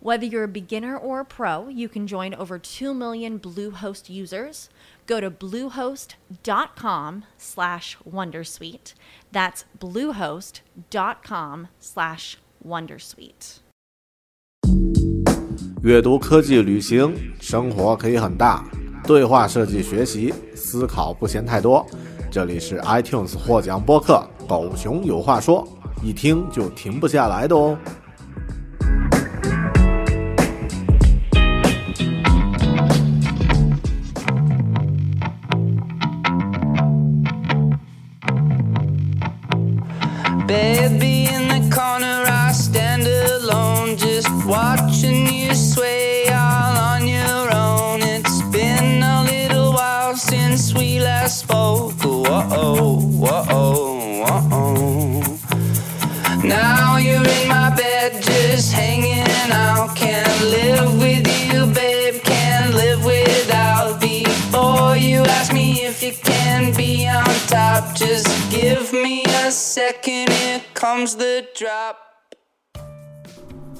[0.00, 4.68] Whether you're a beginner or a pro, you can join over 2 million Bluehost users.
[5.06, 8.94] Go to bluehost.com slash wondersuite.
[9.32, 13.60] That's bluehost.com slash wondersuite.
[15.82, 18.64] 阅读、科技、旅行，生活可以很大。
[19.06, 21.86] 对话设计、学习、思考不嫌太多。
[22.30, 25.66] 这里是 iTunes 获奖播客《狗熊有话说》，
[26.04, 27.78] 一听就停不下来的哦。
[67.99, 70.29] Just give me a second.
[70.29, 71.97] Here comes the drop.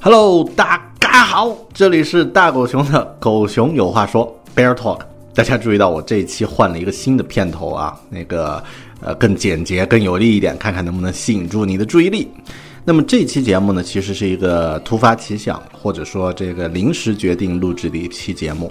[0.01, 4.99] Hello，大家好，这里是大狗熊的狗熊有话说 Bear Talk。
[5.33, 8.61] 大家注意到我这一期换了一个新的片头啊，那个
[8.99, 12.29] 呃更简洁、更有力一点，看看能不能吸引住你的注意力。
[12.83, 18.69] 那么这期节目呢，其实是一个突发奇想，或者说这个临时决定录制的一期节目，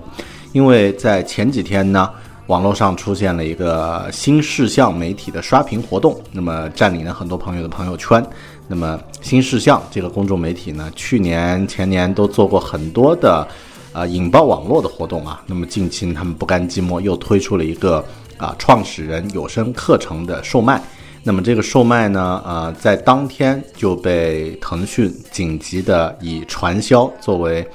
[0.53, 2.11] 因为在前几天呢，
[2.49, 8.23] 网络上出现了一个新事项媒体的刷屏活动，那么占领了很多朋友的朋友圈。
[8.67, 13.47] 那么新事项这个公众媒体呢，去年、前年都做过很多的。
[13.91, 18.05] 啊，引爆网络的活动啊，那么近期他们不甘寂寞，又推出了一个
[18.37, 20.81] 啊创始人有声课程的售卖。
[21.25, 27.67] 那么这个售卖呢，呃，在当天就被腾讯紧急的以传销作为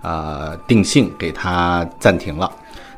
[0.00, 2.50] 啊定性给它暂停了。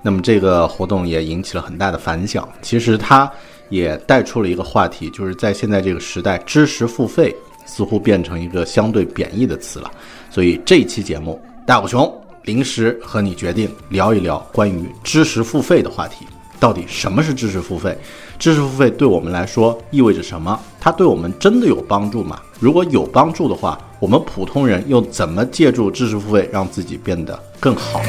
[0.03, 2.49] 那么这个活动也引起了很大的反响。
[2.63, 3.31] 其实它
[3.69, 7.35] 也带出了一个话题，就是在现在这个时代，知识付费
[7.67, 9.91] 似乎变成一个相对贬义的词了。
[10.31, 12.13] 所以这一期节目，大狗熊。
[12.45, 16.25] 临时和你决定聊一聊关于知识付费的话题，
[16.59, 17.95] 到底什么是知识付费？
[18.39, 20.59] 知识付费对我们来说意味着什么？
[20.81, 22.41] 它对我们真的有帮助吗？
[22.59, 28.01] 如果有帮助的话，我们普通人又怎么借助知识付费让自己变得更好？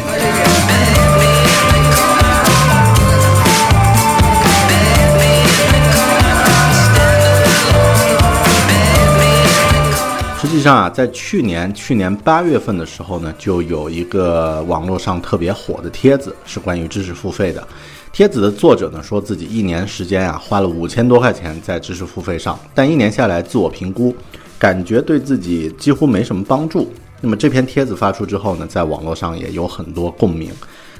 [10.59, 17.65] 实际上啊，在去年去年八月份的时候呢，就有一个网络上特别火的帖子，是关于知识付费的。
[18.11, 24.13] 帖子的作者呢，说自己一年时间啊，花了五千多块钱在知识付费上，但一年下来，自我评估，
[24.57, 26.91] 感觉对自己几乎没什么帮助。
[27.21, 30.51] 那么这篇帖子发出之后呢，在网络上也有很多共鸣。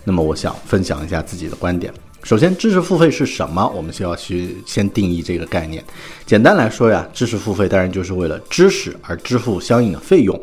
[0.05, 1.93] 那么我想分享一下自己的观点。
[2.29, 3.67] 首先，知识付费是什么？
[3.75, 5.83] 我们需要去先定义这个概念。
[6.27, 10.39] 简单来说呀，知识付费当然就是为了知识而支付相应的费用。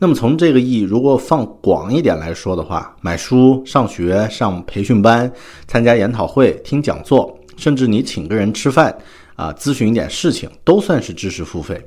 [0.00, 5.32] 那么从这个意义，如果放广一点来说的话，买书、上学、上培训班、
[5.68, 8.92] 参加研讨会、听讲座，甚至你请个人吃饭
[9.36, 11.80] 啊，咨询一点事情，都算是知识付费。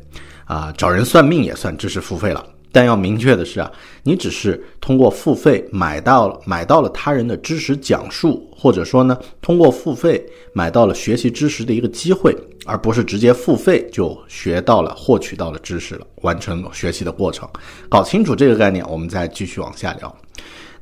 [0.45, 2.41] 啊，找人算命也算知识付费了。
[2.71, 3.71] 但要明确的是啊，
[4.03, 12.35] 你只是通过付费买到了买到了他人的知识讲述，或者说呢，通过付费买到了学习知识的一个机会，
[12.65, 17.47] 而不是直接付费就学到了、获取到了知识了，完成学习的过程。
[17.89, 20.15] 搞清楚这个概念，我们再继续往下聊。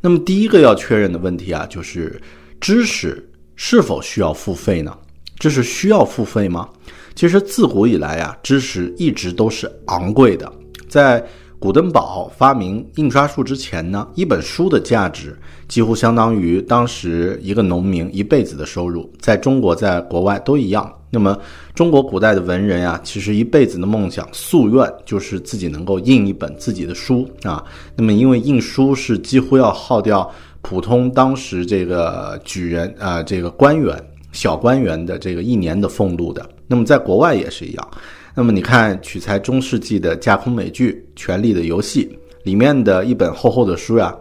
[0.01, 2.21] 那么第一个要确认的问题啊，就是
[2.61, 4.95] 知识是否需要付费呢？
[5.39, 6.69] 知识需要付费吗？
[7.15, 10.49] 其实自古以来啊，知识一直都是昂贵的，
[10.87, 11.25] 在
[11.59, 19.11] 古登堡发明印刷术之前呢，一本书的价值几乎相当于当时一个农民一辈子的收入。
[19.19, 21.37] 在中国，在国外都一样，那么
[21.75, 27.61] 中国古代的文人啊，其实一辈子的梦想夙愿就是自己能够印一本自己的书啊。
[27.93, 34.01] 那么因为印书是几乎要耗掉普通当时这个举人啊，这个官员
[34.31, 36.49] 小官员的这个一年的俸禄的。
[36.67, 37.91] 那么在国外也是一样。
[38.39, 42.05] 那么你看，取材中世纪的架空美剧《权力的游戏》
[42.45, 44.15] 里面的一本厚厚的书呀，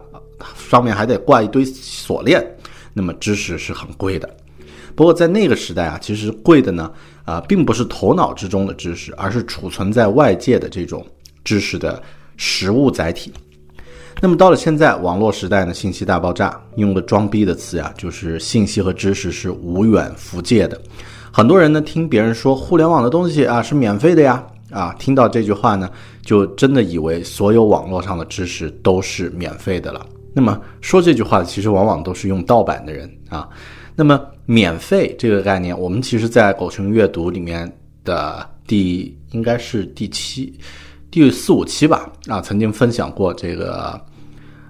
[0.69, 2.44] 上面还得挂一堆锁链。
[2.93, 4.29] 那么知识是很贵的。
[4.97, 6.91] 不过在那个时代啊，其实贵的呢，
[7.25, 11.06] 啊，并不是头脑之中的知识，而是储存在外界的这种
[11.44, 12.03] 知识的
[12.37, 13.32] 实物载体。
[14.21, 20.76] 那么到了现在网络时代呢，信息大爆炸，用个装逼的词呀，就是信息和知识是无远弗届的。
[21.32, 25.90] 很多人呢听别人说互联网的东西啊是免费的呀，啊，听到这句话呢，
[26.22, 30.04] 就真的以为所有网络上的知识都是免费的了。
[30.34, 33.48] 那么说这句话其实往往都是用盗版的人啊。
[33.94, 37.70] 那么免费这个概念，我们其实，在狗熊阅读里面
[38.04, 40.52] 的第应该是第七、
[41.10, 44.00] 第四五期吧，啊，曾经分享过这个。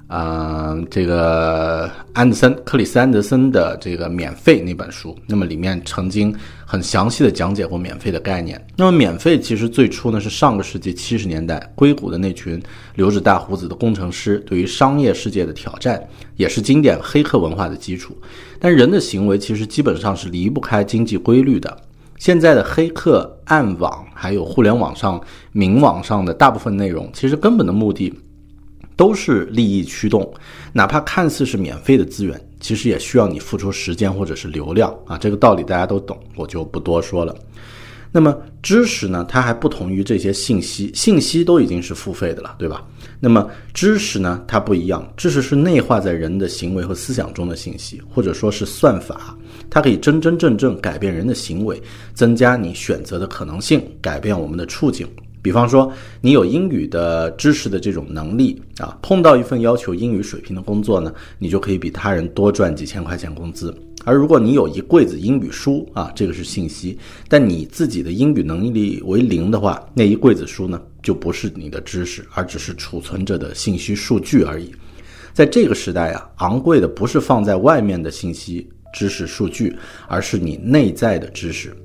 [0.09, 6.35] 呃，这个安德森克里斯安德森的这个免费那本书，那么里面曾经
[6.65, 8.59] 很详细的讲解过免费的概念。
[8.75, 12.59] 那么免费其实最初呢是上个世纪七十年代硅谷的那群
[12.95, 16.03] 留着大胡子的工程师对于商业世界的挑战，
[16.37, 18.17] 也是经典黑客文化的基础。
[18.59, 21.77] 但人的行为其实基本上是离不开经济规律的。
[22.19, 25.21] 现在的黑客暗网还有互联网上
[25.53, 28.13] 明网上的大部分内容，其实根本的目的。
[28.99, 30.29] 都是利益驱动，
[30.73, 35.17] 哪怕看似是免费的资源，其实也需要你付出时间或者是流量啊。
[35.17, 37.33] 这个道理大家都懂，我就不多说了。
[38.11, 39.25] 那么知识呢？
[39.29, 42.85] 它还不同于这些信息，信息都已经是付费的了，对吧？
[43.21, 44.43] 那么知识呢？
[44.49, 49.37] 它不一样，知识是内化在人的行为和思想中的信息，或者说是算法，
[49.71, 51.81] 它可以真真正正改变人的行为，
[52.15, 55.07] 增加你选择的可能性，改变我们的处境。
[55.41, 63.75] 比方说，你有英语的知识的这种能力啊，碰到一份要求英语水平的工作呢，你就可以比他人多赚几千块钱工资。
[64.05, 66.99] 而如果你有一柜子英语书啊，这个是信息，
[67.29, 74.73] 但你自己的英语能力为零的话，那一柜子书呢，就不是你的知识，而只是储存着的信息数据而已。
[75.33, 79.77] 在这个时代啊，昂贵的不是放在外面的信息、知识、数据，
[80.09, 81.77] 而是你内在的知识。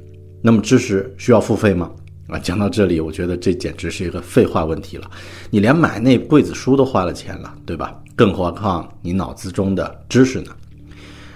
[0.42, 1.92] 那么，知识需要付费吗？
[2.34, 5.10] 啊，讲到这里，我觉得这简直是一个废话问题了。
[5.52, 7.96] 你连买那柜子书都花了钱了，对吧？
[8.16, 10.52] 更何况你脑子中的知识呢？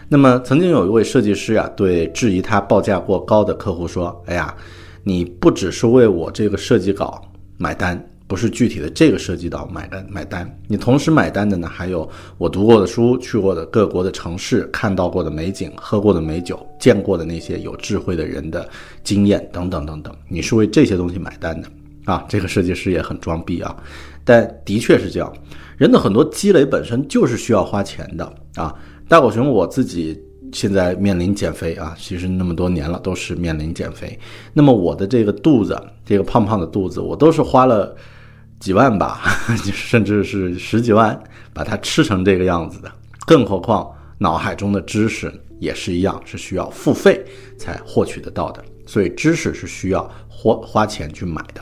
[0.09, 4.55] 那么，曾经有一位设计师啊，对质疑他报价过高的客户说：“哎呀，
[5.03, 7.21] 你不只是为我这个设计稿
[7.57, 12.07] 买单。”不是具体的这个涉及到买单买单，你同时买单的呢，还有
[12.37, 18.67] 我读过的书、去过的各国的城市、看到过的美景、喝过的美酒、见过的那些有智慧的人的
[19.03, 20.13] 经验等等等等。
[20.27, 21.69] 你是为这些东西买单的
[22.05, 22.25] 啊？
[22.27, 23.75] 这个设计师也很装逼啊，
[24.25, 25.33] 但的确是这样。
[25.77, 28.75] 人的很多积累本身就是需要花钱的啊。
[29.07, 30.21] 大狗熊我自己。
[30.53, 34.17] 现在面临减肥啊，其实那么多年了都是面临减肥。
[34.53, 37.93] 那么我的这个肚子，这个胖胖的肚子，我都是花了
[38.59, 39.21] 几万吧，
[39.71, 41.17] 甚至是十几万
[41.53, 42.91] 把它吃成这个样子的。
[43.25, 43.87] 更何况
[44.17, 47.23] 脑海中的知识也是一样，是需要付费
[47.57, 48.63] 才获取得到的。
[48.85, 51.61] 所以知识是需要花花钱去买的。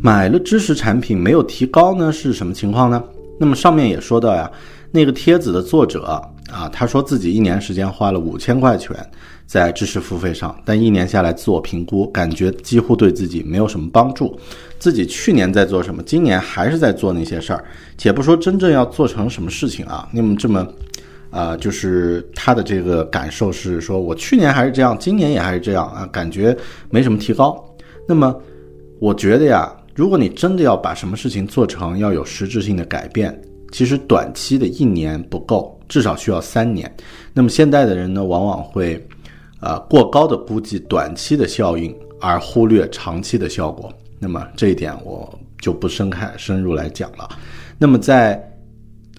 [0.00, 3.02] 买了知识产品没有提高呢，是什么情况呢？
[3.40, 4.50] 那么上面也说到呀，
[4.92, 6.04] 那个帖子的作者
[6.50, 8.94] 啊，他说自己一年时间花了五千块钱
[9.48, 14.38] 在知识付费上，但一年下来自我评估，感觉几乎对自己没有什么帮助。
[14.78, 17.64] 自己去年在做什么，今年还是在做那些事儿。
[17.96, 20.64] 且不说真正要做成什么事情啊，那么这么，
[21.30, 26.56] 啊，就是他的这个感受是说，我去年还是这样，今年也还是这样啊，感觉
[26.90, 27.64] 没什么提高。
[28.06, 28.38] 那么
[29.00, 29.74] 我觉得呀。
[29.94, 33.36] 如果你真的要把什么事情做成，要有实质性的改变，
[33.72, 36.88] 其实短期的一年不够，至少需要三年。
[37.34, 39.04] 那么现在的人呢，往往会，
[39.60, 43.92] 呃，过高的估计短期的效应，而忽略长期的效果。
[44.18, 47.28] 那么这一点我就不深开深入来讲了。
[47.78, 48.44] 那么在。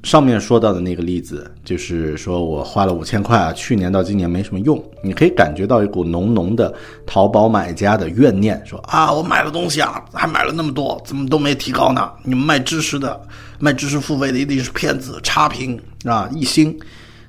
[0.04, 4.82] 上面说到的那个例子，就是说我花了五千块啊，去年到今年没什么用。
[5.04, 6.74] 你可以感觉到一股浓浓的
[7.06, 12.10] 淘宝买家的怨念，说啊，我买了东西啊，还买了那么多，怎么都没提高呢？
[12.24, 13.22] 你们卖知识的、
[13.60, 16.74] 卖知识付费的一定是骗子、差评啊，一星。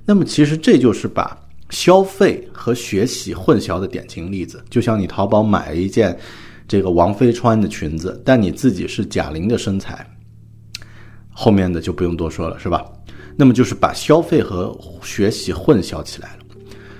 [0.05, 1.37] 那么其实这就是把
[1.71, 4.62] 消费和学习混淆的典型例子。
[4.69, 6.17] 就像你淘宝买了一件
[6.69, 10.07] 这个王菲穿的裙子，但你自己是贾玲的身材。
[11.31, 12.85] 后面的就不用多说了，是吧？
[13.37, 16.37] 那么就是把消费和学习混淆起来了。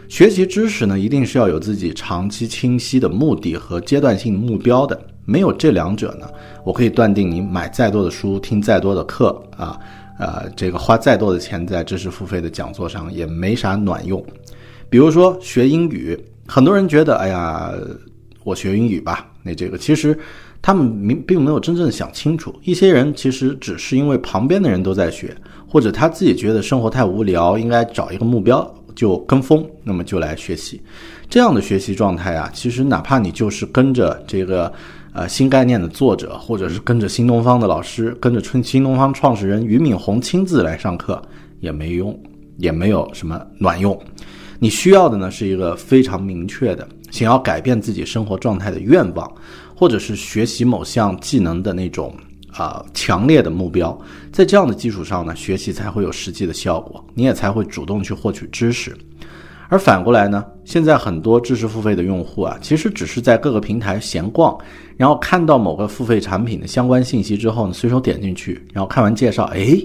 [0.09, 4.99] 学习知识呢，一定是要有自己长期清晰的目的和阶段性目标的。
[5.27, 6.29] 没有这两者呢，
[6.65, 9.79] 我可以断定，你买再多的书，听再多的课啊，
[10.19, 14.25] 呃，这个花再多的钱在知识付费的讲座上，也没啥卵用。
[14.90, 17.73] 比如说学英语，很多人觉得，哎呀，
[18.44, 20.18] 我学英语吧，那这个其实
[20.61, 22.54] 他们并并没有真正想清楚。
[22.62, 25.35] 一些人其实只是因为旁边的人都在学，
[25.66, 28.75] 或者他自己觉得生活太无聊，应该找一个目标。
[28.97, 30.82] 就跟风，那么就来学习，
[31.28, 34.70] 这样的学习状态啊，其实哪怕你就是跟着这个
[35.12, 41.23] 呃新概念的作者，或者是跟着新东方的老师，跟着春新东方创始人俞敏洪亲自来上课，
[41.61, 42.20] 也没用，
[42.59, 43.99] 也没有什么卵用。
[44.61, 49.29] 你需要的呢是一个非常明确的想要改变自己生活状态的愿望，
[49.75, 52.14] 或者是学习某项技能的那种。
[52.52, 53.97] 啊，强烈的目标，
[54.33, 58.93] 在这样的基础上呢，学习才会有实际的效果，你也才会主动去获取知识。
[59.69, 64.59] 而反过来呢，现在很多知识付费的用户啊，其实只是在各个平台闲逛，
[64.97, 69.81] 然后看到某个付费产品的相关信息之后呢，随手点进去，然后看完介绍，哎，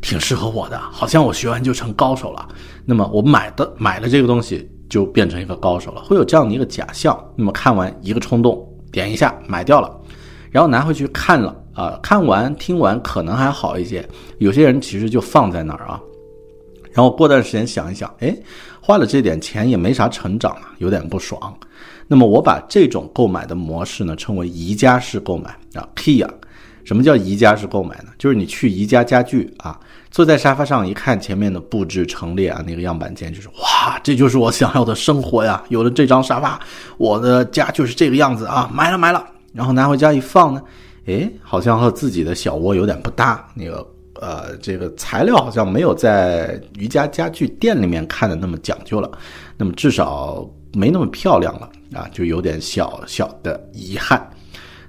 [0.00, 2.48] 挺适合我的，好像我学完就成高手了。
[2.84, 7.18] 那么我买的买了这个东西，就变成一个高手了，会有这样的一个假象。
[7.36, 9.90] 那么看完一个冲动，点一下买掉了，
[10.50, 11.54] 然后拿回去看了。
[11.74, 14.04] 啊，看完听完可能还好一些，
[14.38, 16.00] 有些人其实就放在那儿啊，
[16.90, 18.36] 然后过段时间想一想，哎，
[18.80, 21.56] 花了这点钱也没啥成长啊，有点不爽。
[22.08, 26.28] 那么我把这种购买的模式呢称为宜家式购买啊，Kia。
[26.88, 28.04] 什么叫宜家式购买呢？
[28.16, 29.78] 就是你去宜家家具啊，
[30.10, 35.62] 坐在沙发上一看前面的布置陈列啊，那个样板间就是哇，这就是我想要的生活呀！
[35.68, 36.58] 有了这张沙发，
[36.96, 40.62] 我的家就是这个样子啊，买了买了，然后拿回家一放呢。
[41.04, 43.46] 哎，好像和自己的小窝有点不搭。
[43.52, 43.86] 那个，
[44.22, 49.10] 呃，这个材料好像没有在宜家家具店里面看的那么讲究了。
[49.58, 54.26] 那么至少没那么漂亮了啊，就有点小小的遗憾。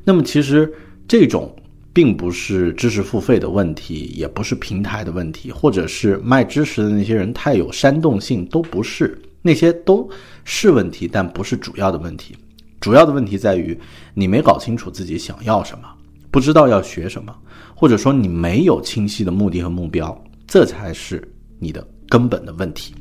[0.06, 0.74] 那么其实
[1.06, 1.54] 这种
[1.94, 9.20] 并不是知识付费的问题，也不是平台的问题，或者是卖知识的那些人太有煽动性，都不是。
[9.42, 10.10] 那些都
[10.44, 12.36] 是问题，但不是主要的问题。
[12.80, 13.78] 主要的问题在于
[14.14, 15.88] 你没搞清楚自己想要什么。
[16.32, 17.36] 不知道要学什么，
[17.74, 20.16] 或者说你没有清晰的目的和目标，
[20.46, 21.26] 这才是
[21.58, 22.94] 你的根本的问题。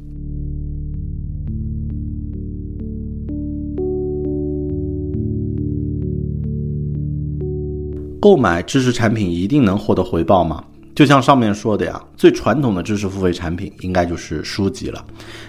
[8.20, 10.64] 购买知识产品一定能获得回报吗？
[10.94, 15.04] 就像上面说的呀，最传统的知识付费产品应该就是书籍了。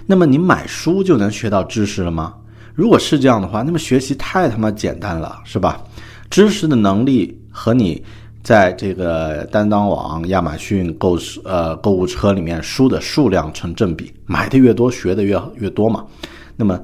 [0.05, 2.35] 那么你买书就能学到知识了吗？
[2.75, 5.81] 如果是这样的话，那么学习太他妈简单了，是吧？
[6.29, 7.35] 知识的能力。
[7.51, 8.01] 和你
[8.41, 16.05] 在这个当当网、亚马逊购呃购物车里面书的数量成正比，买的越多，学的越越多嘛。
[16.55, 16.79] 那么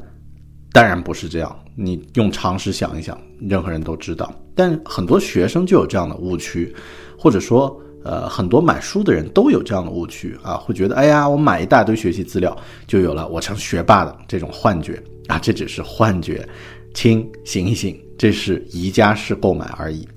[0.74, 4.34] 当然不是这样，你用常识想一想，任何人都知道。
[4.56, 6.74] 但很多学生就有这样的误区，
[7.18, 12.56] 或者说呃很多买书的人都有这样的误区啊，会觉得哎呀，我买一大堆学习资料
[12.88, 16.48] 就有了我成学霸的这种幻觉啊，这只是幻觉，
[16.94, 20.08] 亲醒一醒，这是宜家式购买而已。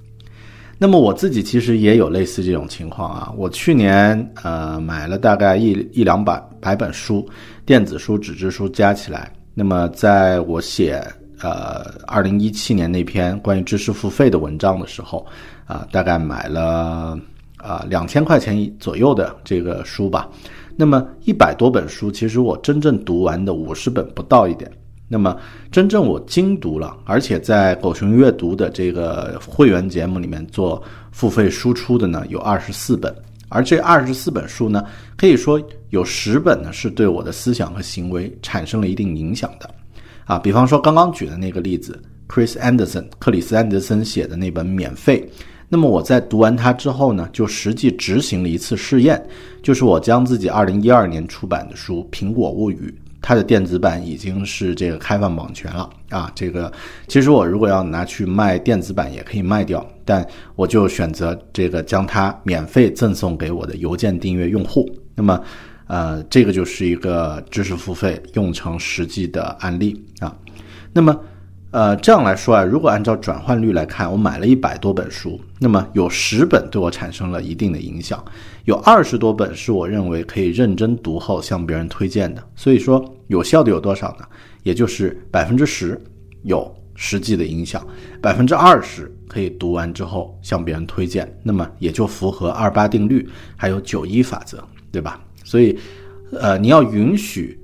[0.80, 7.28] 那么我自己其实也有类似这种情况啊，我去年呃买了大概一一两百百本书，
[7.66, 9.32] 电子书、纸质书加起来。
[9.54, 11.04] 那么在我写
[11.42, 15.26] 呃二零一七年那篇关于知识付费的文章的时候，
[15.66, 17.18] 啊大概买了
[17.56, 20.28] 啊两千块钱左右的这个书吧。
[20.76, 24.70] 那么一百多本书，其实我真正读完的五十本不到一点。
[25.10, 25.34] 那么，
[25.72, 33.14] 真正我精读了，而且在狗熊阅读的这个会员节目里面做付费输出的呢，有二十四本。
[33.48, 34.84] 而这二十四本书呢，
[35.16, 39.70] 可以说有十本呢是对我的思想和行为产生了一定影响的。
[40.28, 45.22] 啊，比方说刚刚举的那个例子，Chris Anderson 克里斯安德森写的那本《免费》，
[45.70, 49.26] 那么我在读完它之后呢，就实际执行了一次试验，
[49.62, 52.94] 就是我将自己二零一二年出版的书《苹果物语》。
[53.20, 56.30] 它的电子版已经是这个开放版权了啊！
[56.36, 56.72] 这个
[57.08, 64.88] 其实我如果要拿去卖电子版也可以卖掉，但我就选择这个将它免费赠送给我的邮件订阅用户。
[65.16, 65.42] 那么，
[65.88, 70.32] 呃，这个就是一个知识付费用成实际的案例啊。
[70.92, 71.18] 那么。
[71.70, 78.24] 呃，这样来说啊，如果按照转换率来看，我买了一百多本书，那么有十本对我产生了一定的影响，
[78.64, 82.42] 有二十多本是我认为可以认真读后向别人推荐的。
[82.56, 84.24] 所以说，有效的有多少呢？
[84.62, 86.00] 也就是百分之十
[86.42, 87.86] 有实际的影响，
[88.22, 95.20] 百分之二十可以读完之后向别人推荐，那么也就符合二八定律还有九一法则，对吧？
[95.48, 95.74] 所以，
[96.30, 97.58] 呃，你要允许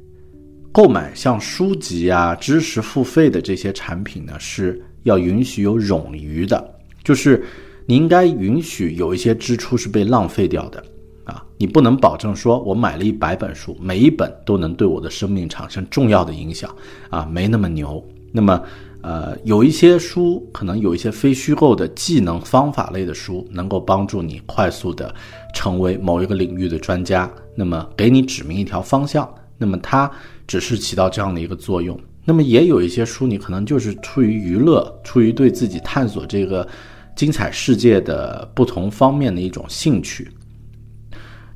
[0.73, 7.45] 购买像书籍啊、知识付费的这些产品呢，是要允许有冗余的，就是
[7.85, 10.83] 你应该允许有一些支出是被浪费掉的。
[11.25, 16.75] 啊，你不能保证说我买了一百本书，每一本都能对我的生命产生重要的影响
[17.11, 18.03] 啊，没那么牛。
[18.33, 18.63] 那么，
[19.05, 25.15] 呃，有一些书可能有一些非虚构的技能方法类的书，能够帮助你快速的
[25.53, 27.31] 成为某一个领域的专家。
[27.55, 29.29] 那么，给你指明一条方向。
[29.59, 30.11] 那么，它
[30.47, 32.01] 只是起到这样的一个作用。
[32.25, 36.67] 那么，也有一些书，你可能就是出于娱乐，出于对自己探索这个
[37.15, 40.27] 精彩世界的不同方面的一种兴趣。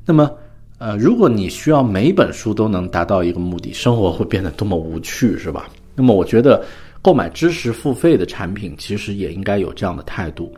[0.05, 0.29] 那么，
[0.77, 5.67] 呃，如果你需要每本书都能达到一个目的，生活会变得多么无趣，是吧？
[5.95, 6.63] 那么，我觉得
[7.09, 10.53] 购买知识付费的产品，其实也应该有这样的态度。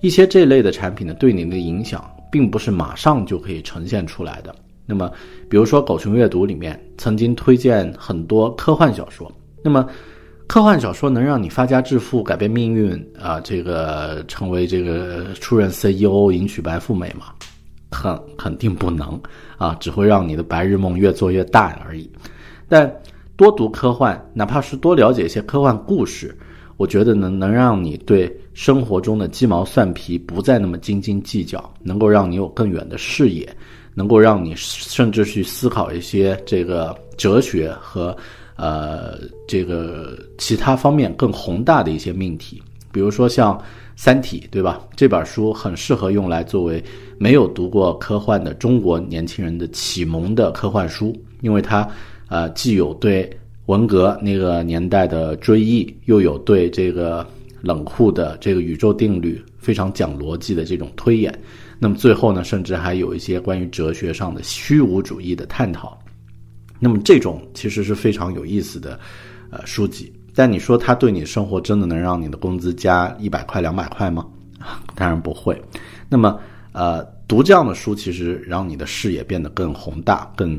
[0.00, 4.52] 一些这类的产品呢，对您的影响并不是马上就可以呈现出来的。
[4.84, 5.12] 那么，
[5.48, 9.30] 比如说狗熊阅读里面曾经推荐很多科幻小说，
[9.62, 9.88] 那么
[10.48, 17.26] 科幻小说能让你发家致富、改变命运啊，这个成为这个出任 CEO、迎娶白富美吗？
[17.92, 19.20] 肯肯定不能
[19.56, 22.10] 啊，只会让你的白日梦越做越大而已。
[22.68, 22.92] 但
[23.36, 26.36] 多读科幻，哪怕是多了解一些科幻故事，
[26.76, 33.48] 我觉得能能让你对生活中的鸡毛蒜皮不再那么斤斤计较，能够让你有更远的视野，
[33.94, 38.16] 能够让你甚至去思考一些这个哲学和
[38.56, 42.62] 呃这个其他方面更宏大的一些命题，
[42.92, 43.58] 比如说像。
[44.04, 44.80] 《三体》对吧？
[44.96, 46.82] 这本书很适合用来作为
[47.18, 51.86] 没有读过科幻的中国年轻人的启蒙的科幻书，因为它，
[52.32, 53.30] 呃，既有对
[53.66, 57.26] 文革那个年代的追忆，又有对这个
[57.60, 61.38] 冷酷的这个宇宙定律非常讲逻辑的这种推演。
[61.78, 65.98] 那么最后呢，甚至还有一些关于哲学上的虚无主义的探讨。
[66.80, 68.98] 那么这种其实是非常有意思的，
[69.50, 70.10] 呃，书籍。
[70.34, 74.26] 但你说他对你生活真的能让你的工资加一百块两百块吗？
[74.96, 75.60] 当然不会。
[76.08, 76.40] 那么，
[76.72, 80.58] 呃，读这样的书，其实让你的视野变得更宏大、更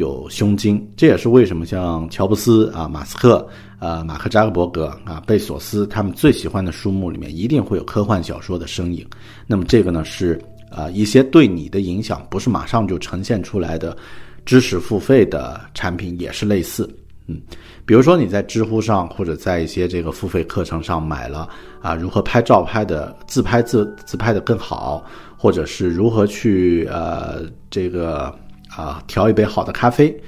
[0.00, 0.84] 有胸襟。
[0.96, 3.46] 这也是为什么像乔布斯啊、马斯克、
[3.78, 9.06] 呃、马克扎克伯格啊、贝索斯他们最喜欢的书目里面一定会有科幻小说的身影。
[9.46, 13.96] 那么这个呢，是啊一些对你的影响不是马上就呈现出来的
[14.44, 16.88] 知识付费的产品也是类似。
[17.26, 17.40] 嗯，
[17.86, 21.48] 比如说你在知乎上或者在一些这个付费课程上买了
[21.80, 25.04] 啊，如何拍照拍的自拍自自拍的更好，
[25.36, 28.34] 或者是如何去呃这个
[28.76, 30.18] 啊调一杯好的咖啡，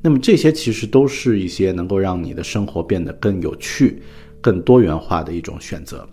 [0.00, 4.02] 那么这些其实都是一些能够让你的生活变得更有趣、
[4.40, 6.06] 更多元化的一种选择。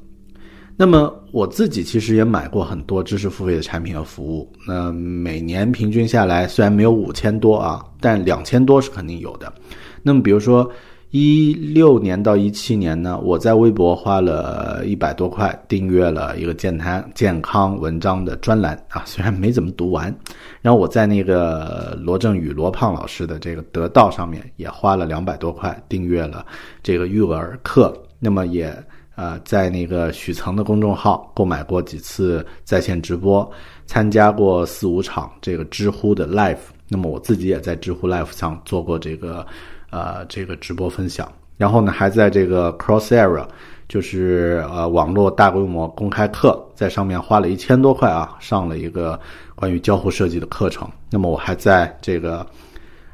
[0.75, 9.53] 那么我自己其实也买过很多知识付费的产品和服务，那每年平均下来虽然没有五千多啊，但两千多是肯定有的。
[10.01, 10.67] 那么，比如说
[11.13, 20.11] 一六年到一七年呢，我在微博花了一百多块订阅了一个健康健康文章的专栏啊，虽然没怎么读完。
[20.59, 26.43] 然后我在那个罗振宇罗胖老师的这个得道上面也花了两百多块订阅了
[26.81, 27.95] 这个育儿课。
[28.17, 28.75] 那么也
[29.13, 33.47] 呃在那个许曾的公众号购买过几次在线直播，
[33.85, 36.57] 参加过四五场这个知乎的 live。
[36.87, 39.45] 那么我自己也在知乎 live 上做过这个。
[39.93, 43.45] 呃，这个直播分享，然后呢，还在这个 Crossera，
[43.87, 49.19] 就是呃网络大规模公开课，在上面花了一千多块啊，上了一个
[49.53, 50.89] 关于交互设计的课程。
[51.11, 52.43] 那么我还在这个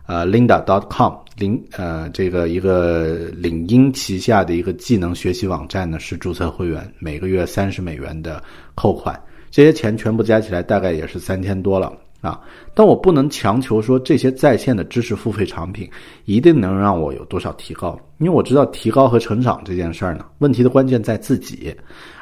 [0.07, 8.41] 呃 Linda dot com 领呃这个一个领英旗下的一个技能学习网站呢，是注册会员，每个月三十美元的
[8.73, 11.91] 扣款，这些钱全部加起来大概也是三千多了。
[12.21, 12.41] 啊，
[12.73, 15.89] 但我不能强求说这些在线的知识付费产品
[16.25, 21.73] 一定能让我有多少提高，因为我知道提高和成长这件事儿呢，问题的关键在自己。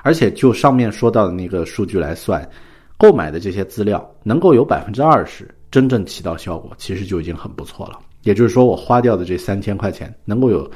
[0.03, 2.47] 而且就上面说到的那个数据来算，
[2.95, 7.99] 购买的这些资料能够有百分之二十真正起到效果，其实就已经很不错了。
[8.21, 10.69] 也就是说，我花掉的这三千块钱，能够有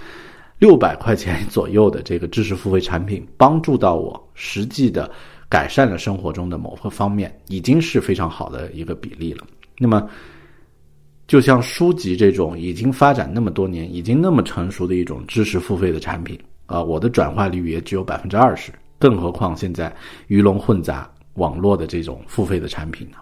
[0.57, 5.11] 六百块钱 左右的这个知识付费产品帮助到我实际的。
[5.51, 9.45] 改善了生活中的某个方面，已经是非常好的一个比例了。
[9.77, 10.09] 那么，
[11.27, 19.93] 就像书籍这种已经发展那么多年、已经那么成熟的一种知识付费的产品啊，我的转化率也只有百分之二十，更何况现在
[20.27, 23.17] 鱼龙混杂网络的这种付费的产品呢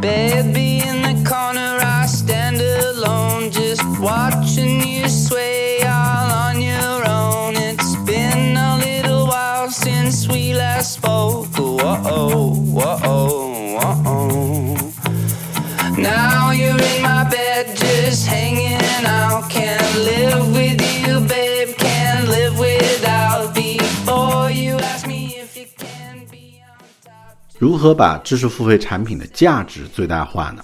[0.00, 0.93] ？Baby
[4.04, 7.56] watching you sway all on your own.
[7.56, 11.46] It's been a little while since we last spoke.
[11.56, 14.92] Whoa, oh, whoa, oh, whoa, oh.
[15.96, 19.48] Now you're in my bed, just hanging out.
[19.48, 21.74] Can't live with you, babe.
[21.78, 23.54] Can't live without.
[23.54, 27.38] Before you ask me if you can be on top.
[27.58, 30.62] 如何把知识付费产品的价值最大化呢？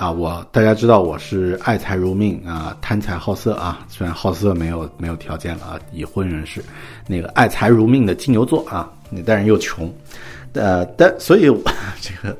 [0.00, 6.64] 啊，我大家知道我是爱财如命啊，贪财好色啊，虽然好色没有没有条件了啊，已婚人士，
[7.06, 9.92] 那个爱财如命的金牛座啊，你但是又穷，
[10.54, 11.42] 呃，但所以
[12.00, 12.34] 这个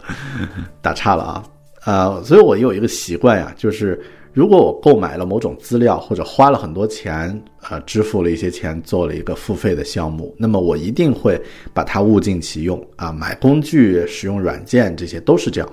[0.81, 1.45] 打岔了啊，
[1.85, 11.39] 呃，所以我有一个习惯呀，就是如果我购买了某种资料或者花了很多钱，呃，支付了一些钱做了一个付费的项目，那么我一定会
[11.75, 15.71] 把它物尽其用啊，买工具、使用软件，这些都是这样。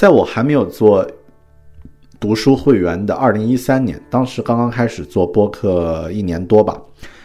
[0.00, 1.06] 在我还没有做
[2.18, 6.80] 读书会员的二零一三年，当时刚刚开始做播客一年多吧，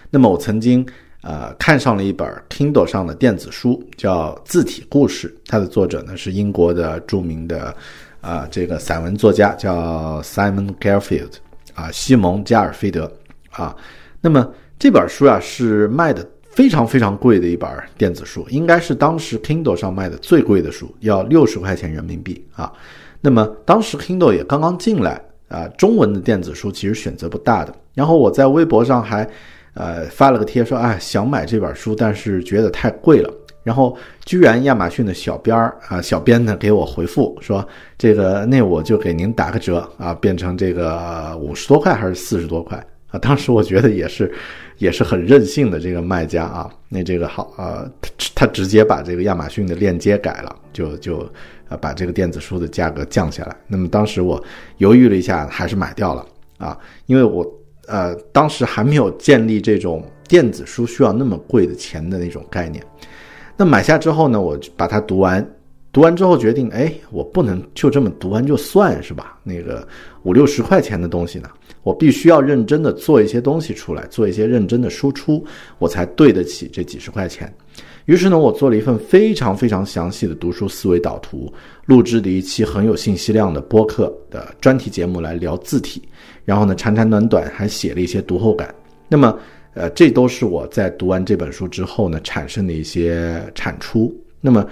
[0.10, 0.86] 那么我曾经
[1.22, 7.74] 呃看上了一本 Kindle 上的电子书，叫《字体故事》，它的作者呢是英国的著名的
[8.20, 11.32] 啊这个散文作家叫 Simon Garfield
[11.76, 13.10] 啊西蒙加尔菲德
[13.52, 13.74] 啊，
[14.20, 22.72] 那么这本书啊是卖的非常非常贵的一本电子书，应该是当时 Kindle 上卖的最贵的书，要六十块钱人民币啊。
[23.20, 27.76] 那么当时 Kindle 也刚刚进来啊，中文的电子书其实选择不大的。
[27.94, 29.28] 然后我在微博上还
[29.74, 33.30] 呃发了个贴说，哎，想买这本书，但是觉得太贵了。
[33.62, 42.82] 然后居然亚马逊的小编儿啊，小编呢给我回复说，这个那我就给您打个折啊，变成这个五十多块还是四十多块
[43.20, 44.32] 当时我觉得也是
[44.78, 51.28] 也是很任性的这个卖家啊，那这个好呃，他他直接把这个亚马逊的链接改了，就就。
[51.68, 53.56] 啊，把这个电子书的价格降下来。
[53.66, 54.40] 那么当时我
[54.78, 56.24] 犹豫了一下，还是买掉了
[56.60, 57.44] 啊，因为我
[57.88, 62.86] 呃当时还没有建立这种电子书需要那么贵的钱的那种概念。
[63.58, 65.44] 那买下之后呢，我就把它读完，
[65.92, 69.36] 读完之后决定，哎，我不能就这么读完就算是吧？
[69.42, 69.88] 那个
[70.22, 71.50] 五六十块钱的东西呢，
[71.86, 75.46] 我必须要认真的做一些东西出来，做一些认真的输出，
[75.78, 77.54] 我才对得起这几十块钱。
[78.06, 81.54] 于是呢，我做了一份非常非常详细的读书思维导图，
[81.86, 86.02] 录制的一期很有信息量的播客的专题节目来聊字体，
[86.44, 88.74] 然后呢，长长短短还写了一些读后感。
[89.08, 89.38] 那么，
[89.76, 94.12] 呃，这都是我在读完这本书之后呢产生的一些产出。
[94.42, 94.66] 那么，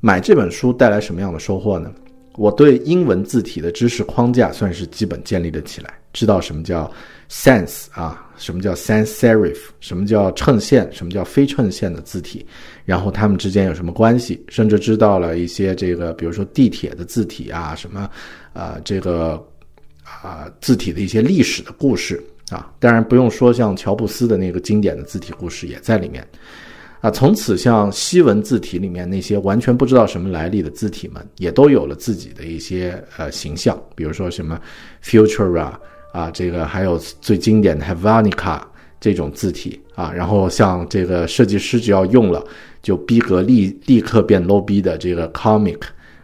[0.00, 1.92] 买这本书带来什么样的收获呢？
[2.36, 6.90] 我对英文字体的知识框架算是基本建立了起来，知道什么叫
[7.28, 8.22] sans 啊。
[8.38, 9.56] 什么叫 sans serif？
[9.80, 10.86] 什么叫衬线？
[10.92, 12.44] 什么叫非衬线的字体？
[12.84, 14.44] 然后它们之间有什么关系？
[14.48, 18.10] 甚至知道了一些这个，比如说地铁的字体啊，什么，
[18.52, 19.42] 啊，这个
[20.04, 22.70] 啊字体的一些历史的故事啊。
[22.78, 26.22] 当然不用说，像乔布斯的那个经典的字体故事也在里面
[27.00, 27.10] 啊。
[27.10, 34.60] 从此，像西文字体里面那些完全不知道什么来历的字体们，也都有了自己的一些呃形象，比如说什么
[35.02, 35.72] Futura。
[36.16, 38.58] 啊，这个还有最经典的 Helvetica
[38.98, 42.42] 这种字体啊，然后像这个设计师只要用了，
[42.80, 45.82] 就逼格立立刻变 low 逼的这个 Comic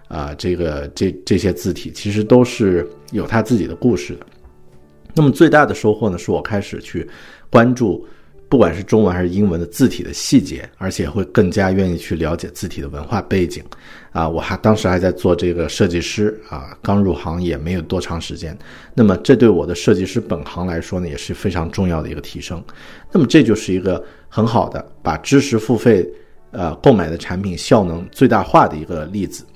[0.09, 4.25] 啊，这个这这些字体其实都是有他自己的故事的。
[5.13, 7.07] 那么最大的收获呢，是我开始去
[7.51, 8.07] 关注。
[8.53, 13.65] 不管是中文还是英文的字体的细节，而且会更加愿意去了解字体的文化背景，
[14.11, 18.55] 啊，我还当时还在做这个设计师啊，刚入行也没有多长时间，
[18.93, 22.63] 那么这对我的设计师本行来说呢，也是非常重要的一个提升。
[23.11, 26.07] 那么这就是一个很好的把知识付费，
[26.51, 29.47] 呃，购买的产品效能最大化的一个例子。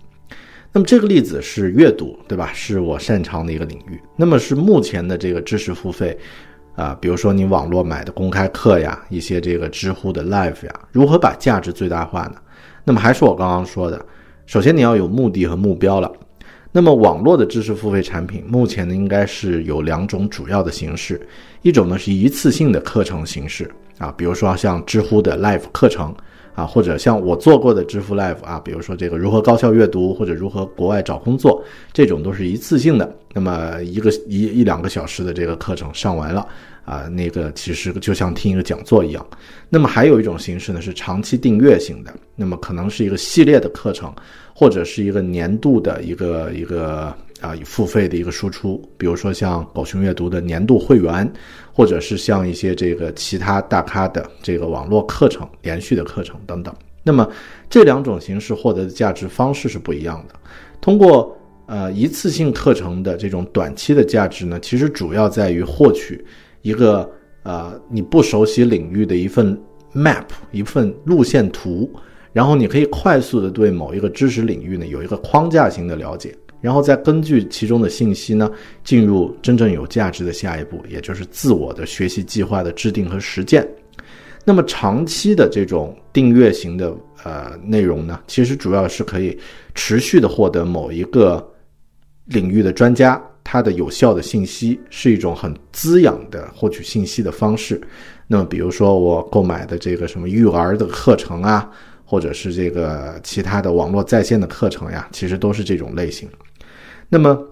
[0.72, 2.50] 那么这个例子是阅读，对吧？
[2.54, 4.00] 是我擅长的一个领域。
[4.16, 6.18] 那么是目前的这个知识付费。
[6.76, 12.36] 啊，比如说你网络买的公开课呀，一些这个知乎的 live 呀，如何把价值最大化呢？
[12.84, 14.04] 那么还是我刚刚说的，
[14.44, 16.12] 首先你要有目的和目标了。
[16.70, 21.26] 那么网络的知识付费产品目前呢，应该是有两种主要的形式，
[21.62, 26.14] 一种呢是一次性的课程形式啊，比如说像知乎的 live 课程。
[26.56, 33.14] 啊，或者像我做过的支付 Live 啊，比如说这个如何高效阅读，或者如何国外找工作，这种都是一次性的。
[33.34, 36.48] 那么一个一一两个小时的这个课程上完了
[36.86, 39.24] 啊，那个其实就像听一个讲座一样。
[39.68, 44.10] 那么还有一种形式呢，是长期订阅型的，那么可能是一个系列的课程，
[44.54, 47.14] 或者是一个年度的一个一个。
[47.42, 51.30] 啊，付费的一个输出，比如说像狗熊阅读的年度会员，
[51.76, 56.74] 或者是像一些这个其他大咖的这个网络课程、连续的课程等等。
[57.02, 57.28] 那么
[57.68, 60.34] 这两种形式获得的价值方式是不一样的。
[60.80, 61.36] 通过
[61.66, 66.24] 呃一次性课程的这种短期的价值呢，其实主要在于获取
[66.62, 67.06] 一个
[67.42, 69.54] 呃你不熟悉领域的一份
[69.94, 71.92] map，一份路线图。
[72.32, 76.34] 然后你可以快速的对某一个知识领域呢有一个框架型的了解，
[76.66, 78.50] 然后再根据其中的信息呢
[78.82, 83.64] 进入真正有价值的下一步，也就是自我的学习计划的制定和实践。
[84.44, 89.38] 那么长期的这种订阅型的呃内容呢，其实主要是可以
[89.76, 91.48] 持续的获得某一个
[92.24, 97.80] 领域的专家他的有效的信息，是一种很滋养的获取信息的方式。
[98.26, 101.70] 那么比如说我购买的这个什么育儿的课程啊，
[102.04, 106.28] 或者是这个其他的网络在线的课程呀，其实都是这种类型。
[107.08, 107.48] 那么，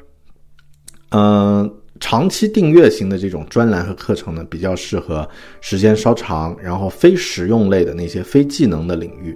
[1.10, 1.74] 嗯。
[2.00, 5.26] 长期订阅型的这种专栏和课程呢，比较适合
[5.60, 9.34] 时间稍长，然后非实用类的那些非技能的领域，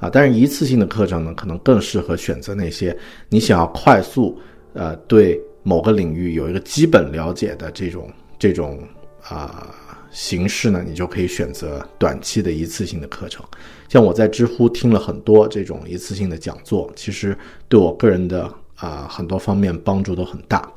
[0.00, 2.96] 啊，但是一次性的课程呢，可能更适合选择那些
[3.28, 4.40] 你想要快速，
[4.72, 8.82] 呃，对某个领域有一个基本了解的这种这种
[9.22, 9.72] 啊
[10.10, 13.44] 形式呢，你就可以选择短期的一次性的课程。
[13.88, 17.36] 像我在知乎听了很多这种一次性的讲座，其实
[17.68, 20.68] 对我个人的啊很多方面帮助都很大。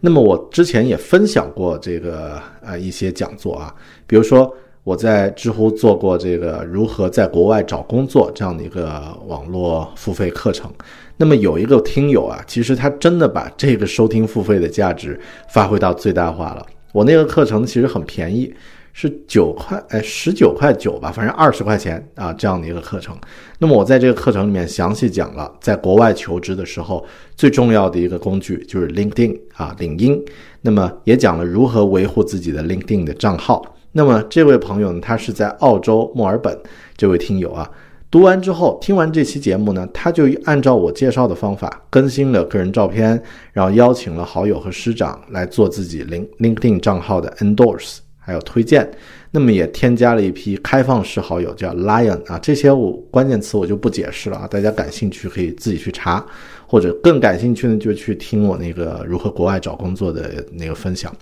[0.00, 3.74] 那么我之前也分享过这个呃一些讲座啊，
[4.06, 10.70] 比如说我在知乎做过这个如何在国外找工作这样的一个网络付费课程。
[11.16, 16.66] 那么有一个听友啊，其实他真的把这个收听付费的价值发挥到最大化了。
[16.92, 18.52] 我那个课程其实很便宜。
[18.96, 23.14] 是九块，哎，十九块九吧，反正二十块钱啊，这样的一个课程。
[23.58, 27.04] 那么我在这个课程里面详细讲了，在国外求职的时候
[27.34, 30.18] 最重要的一个工具就是 LinkedIn 啊，领英。
[30.60, 33.76] 那么也讲了如何维护自己的 LinkedIn 的账号。
[33.90, 36.56] 那么这位朋友呢，他是在澳洲墨尔本，
[36.96, 37.68] 这位听友啊，
[38.12, 43.20] 读完之后，听完这期节目呢，他就按照我介绍的方法更新了个人照片，
[43.52, 47.98] 然后邀请了好友和师长来做自己 Lin LinkedIn 账号的 endorse。
[48.24, 48.90] 还有推荐，
[49.30, 56.24] 那么也添加了一批开放式好友，叫 Lion 啊，这些我关键词我就不解释了啊，大家感兴趣可以自己去查，
[56.66, 61.14] 或者更感兴趣呢就去听我那个如何国外找工作的那个分享。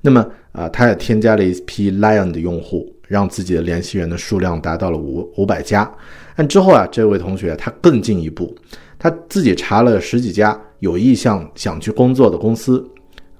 [0.00, 5.90] 那么啊，他也添加了一批 Lion 的用户，让自己的联系人的数量达到了五五百家。
[6.34, 8.56] 但之后啊，这位同学他更进一步，
[8.98, 12.82] 他自己查了十几家有意向想去工作的公司。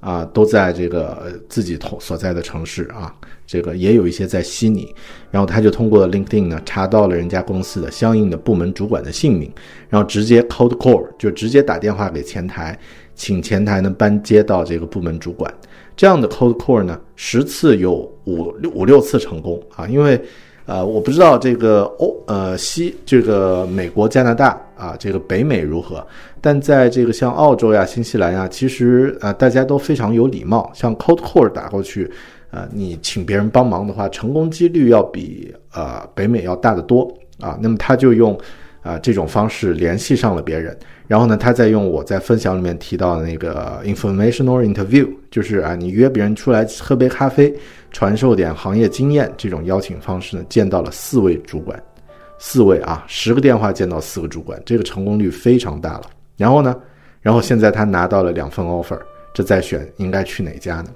[0.01, 3.15] 啊，都在这个自己同所在的城市啊，
[3.47, 4.95] 这个也有一些在悉尼，
[5.31, 9.51] 然后他就通过 LinkedIn 呢查到了人家公司的相应的部门主管的姓名，
[9.89, 12.79] 然后直接 cold call 就直接打电话给前台，
[13.15, 15.53] 请前台呢搬接到这个部门主管。
[15.97, 20.21] 这样的 cold call 呢，十次有五五六次成功啊，因为。
[20.69, 26.07] 呃，我不知道这个欧呃西这个美国、加拿大啊，这个北美如何，
[26.41, 30.71] 但在这个像澳洲呀、新西兰呀，其实呃大家都非常有礼貌。
[30.75, 32.11] 像 cold call 打过去，
[32.51, 37.59] 呃，你请别人帮忙的话，成功几率要比呃北美要大得多啊。
[37.61, 38.39] 那么他就用
[38.83, 40.77] 啊这种方式联系上了别人。
[41.07, 47.51] 然后呢，他再用我在分享里面提到的那个 informational interview，就是啊，你约别人出来喝杯咖啡，
[47.91, 51.83] 传授点行业经验这种邀请方式呢，见到了四位主管，
[52.39, 56.03] 四位啊，十个电话见到四个主管，这个成功率非常大了。
[56.39, 56.75] 然后呢，
[57.21, 58.99] 然后现在他拿到了两份 offer，
[59.35, 60.87] 这再选应该去哪家呢？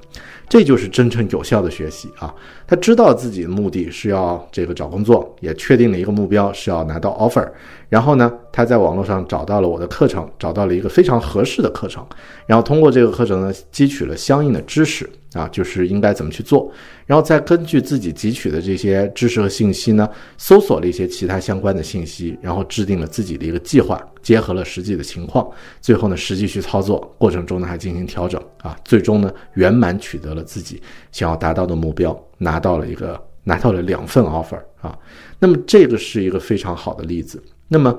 [0.48, 2.34] 这就是真正有效的学习啊！
[2.66, 7.46] 他知道自己的目的是要这个找工作，也确定了一个目标是要拿到 offer。
[7.88, 12.06] 然后呢，他在网络上找到了我的课程，找到了一个非常合适的课程，
[12.46, 15.08] 然后通过这个课程呢，汲取了相应的知识。
[15.32, 16.70] 啊，就是应该怎么去做，
[17.06, 34.98] 然后再根据自己汲取的这些知识和信息呢，搜索了一些其他相关的信息，然后制定了自己的一个计划，结合了实际的情况，最后呢，实际去操作过程中呢，还进行调整啊，最终呢，圆满取得了自己想要达到的目标，拿到了一个拿到了两份 offer 啊，
[35.38, 37.42] 那么这个是一个非常好的例子。
[37.68, 37.98] 那么，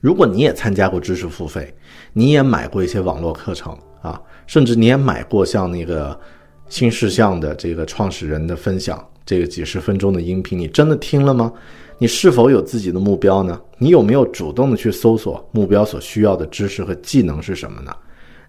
[0.00, 1.74] 如果你也参加过知识付费，
[2.12, 4.20] 你也买过一些网络课程啊。
[4.46, 6.18] 甚至你也买过像那个
[6.68, 11.52] 新事项的这个创始人的分享，这个几十分钟的音频，你真的听了吗？
[11.98, 13.60] 你是否有自己的目标呢？
[13.76, 17.92] 你有没有主动的去搜索目标所需要的知识和技能是什么呢？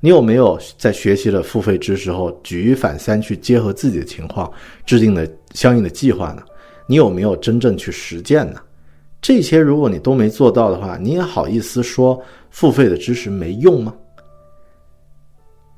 [0.01, 4.49] 你有没有在学习了付费知识后，举一反三去结合自己的情况，
[4.85, 6.43] 制定了相应的计划呢？
[6.87, 8.61] 你有没有真正去实践呢？
[9.21, 13.93] 这些如果你都没做到的话，你也好意思说付费的知识没用吗？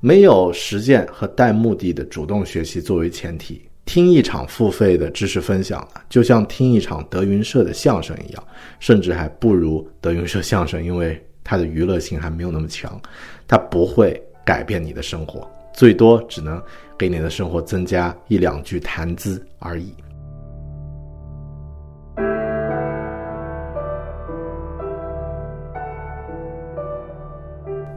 [0.04, 8.44] 没有实践和带目的的主动学习作为前提，听一场付费的知识分享，就像听一场德云社的相声一样，
[8.80, 13.00] 甚至还不如德云社相声，因为它的娱乐性还没有那么强，
[13.48, 16.60] 它不会改变你的生活，最多只能
[16.98, 19.94] 给你的生活增加一两句谈资而已。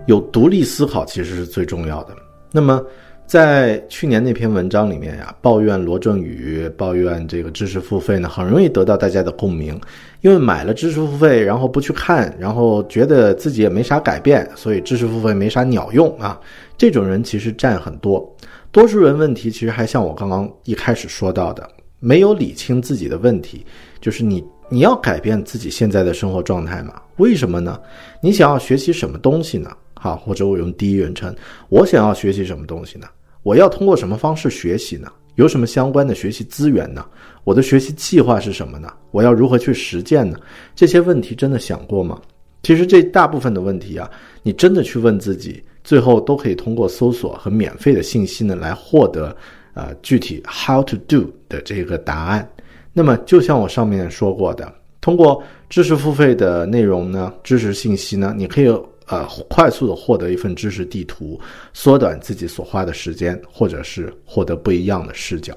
[0.07, 2.15] 有独立思考其实是最重要的。
[2.51, 2.85] 那么，
[3.27, 9.81] 在去年那篇文章里面呀，抱怨罗振宇，抱怨这个知识付费呢，很容易得到大家的共鸣，
[10.21, 16.39] 因为买了知识付费，然后不去看，然后觉得自己也没啥改变，所以知识付费没啥鸟用啊。
[16.77, 18.31] 这种人其实占很多，
[18.71, 21.67] 多数人问题其实还像我刚刚一开始说到的，
[22.01, 23.65] 没有理清自己的问题，
[24.01, 27.01] 就是你你要改变自己现在的生活状态嘛？
[27.17, 27.81] 为什么呢？
[28.21, 29.71] 你想要学习什么东西呢？
[30.05, 31.35] 好，或者我用第一人称，
[31.71, 33.07] 我想要学习什么东西呢？
[33.43, 35.11] 我要通过什么方式学习呢？
[35.37, 37.03] 有什么相关的学习资源呢？
[37.43, 38.93] 我的学习计划是什么呢？
[39.13, 40.39] 我要如何去实践呢？
[40.75, 42.21] 这些问题真的想过吗？
[42.63, 44.11] 其实这大部分的问题啊，
[44.43, 49.35] 你真的去问自己，最后都可以通过搜索和免费的信息呢来获得，
[49.73, 52.47] 呃，具体 how to do 的这个答案。
[52.93, 58.71] 那么就像我上面说过的，通过知识付费的内容呢，知识信息呢，你可以。
[59.07, 61.39] 呃，快速的获得一份知识地图，
[61.73, 65.55] 缩短自己所花的时间，或者是获得不一样的视角。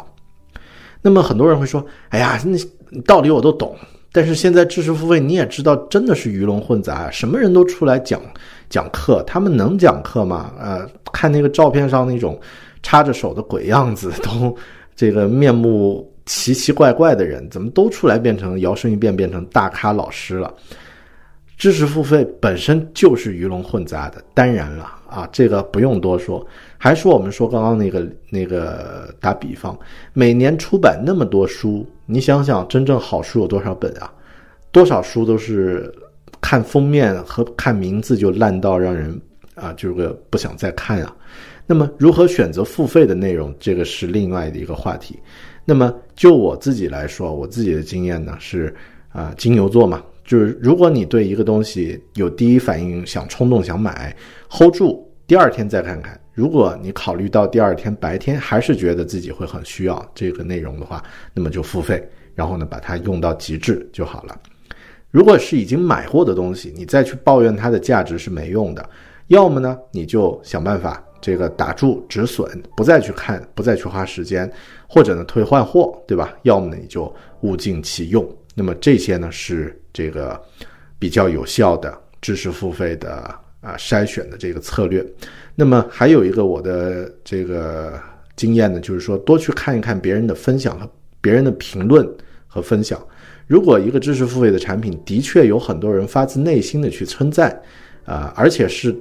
[1.01, 2.57] 那么很多人会说：“哎呀，那
[3.01, 3.75] 道理我都懂，
[4.11, 8.21] 但是现在知识付费你也知道，真的是鱼龙混杂，什么人都出来讲
[8.69, 10.51] 讲课，他们能讲课吗？
[10.59, 12.37] 呃，看那个照片上那种
[12.83, 14.53] 插着手的鬼样子， 都
[14.95, 20.53] 这个面目奇奇怪怪的人，怎么都出来变成摇身一变变成大咖老师了？”
[21.57, 26.45] 知识付费本身就是鱼龙混杂的，当然了啊，这个不用多说。
[26.77, 29.77] 还是我们说刚刚那个那个打比方，
[30.13, 34.13] 每年出版那么多书，你想想，真正好书有多少本啊？
[34.71, 35.91] 多少书都是
[36.39, 39.19] 看封面和看名字就烂到让人
[39.55, 41.15] 啊，就是个不想再看啊。
[41.65, 45.19] 那么如何选择付费的内容，这个是另外的一个话题。
[45.65, 48.73] 那么就我自己来说，我自己的经验呢是
[49.11, 50.03] 啊，金牛座嘛。
[50.27, 54.13] 就是如果你对一个东西有第一反应，想冲动想买
[54.49, 56.19] ，hold 住，第二天再看看。
[56.33, 61.01] 如果你考虑到第二天白天还是觉得自己会很需要这个内容的话，
[61.33, 64.37] 那么就付费，然后呢把它用到极致就好了。
[65.09, 68.87] 如果是已经买过的东西，你再去抱怨它的价值是没用的。
[69.27, 74.51] 要么呢你就想办法这个打住止损，不再去看，不再去花时间，
[74.87, 76.35] 或者呢退换货，对吧？
[76.43, 77.11] 要么呢你就
[77.41, 78.23] 物尽其用。
[78.57, 79.79] 那么这些呢是。
[79.93, 80.39] 这个
[80.99, 83.11] 比较有效的知识付费的
[83.61, 85.03] 啊筛选的这个策略，
[85.55, 87.99] 那么还有一个我的这个
[88.35, 90.87] 经验呢，就是说多去看一看别人的分享和
[91.19, 92.07] 别人的评论
[92.45, 93.03] 和分享。
[93.47, 97.59] 如果一个知识付费的产品的确有很多人发自内心的去称赞，
[98.05, 98.95] 啊，而且是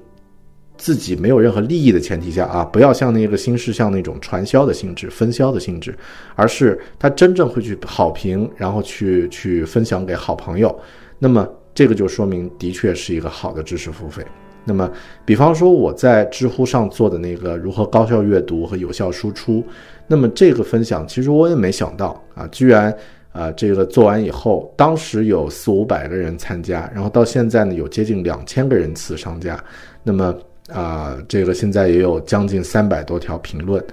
[0.77, 5.97] 自己没有任何利益的前提下啊，不要像那个新事项那种传销的性质、分销的性质，
[6.35, 10.79] 而是他真正会去好评，然后去去分享给好朋友。
[11.19, 14.25] 那么这个就说明的确是一个好的知识付费。
[14.69, 14.91] 那么，
[15.25, 19.65] 比方说我在知乎上做的那个如何高效阅读和有效输出，
[20.09, 22.93] 那么这个分享其实我也没想到啊，居然
[23.31, 29.63] 啊这个做完以后，当时有四五百个人参加，然后到现在呢有接近两千个人次上架，
[30.03, 30.35] 那么
[30.69, 33.85] 啊这个现在也有将近三百多条评论，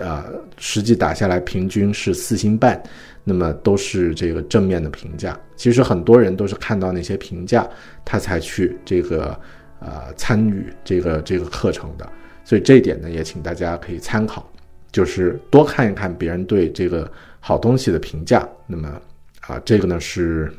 [0.00, 0.24] 啊
[0.58, 2.82] 实际打下来平均是四星半。
[3.24, 7.68] 那么都是这个正面的评价，其实很多人都是看到那些评价，
[8.02, 9.38] 他才去这个
[9.80, 12.10] 呃参与这个这个课程的，
[12.42, 14.50] 所以这一点呢，也请大家可以参考，
[14.90, 18.48] 就是多看一看别人对这个好东西的评价。
[18.66, 18.98] 那么
[19.46, 20.50] 啊，这个呢是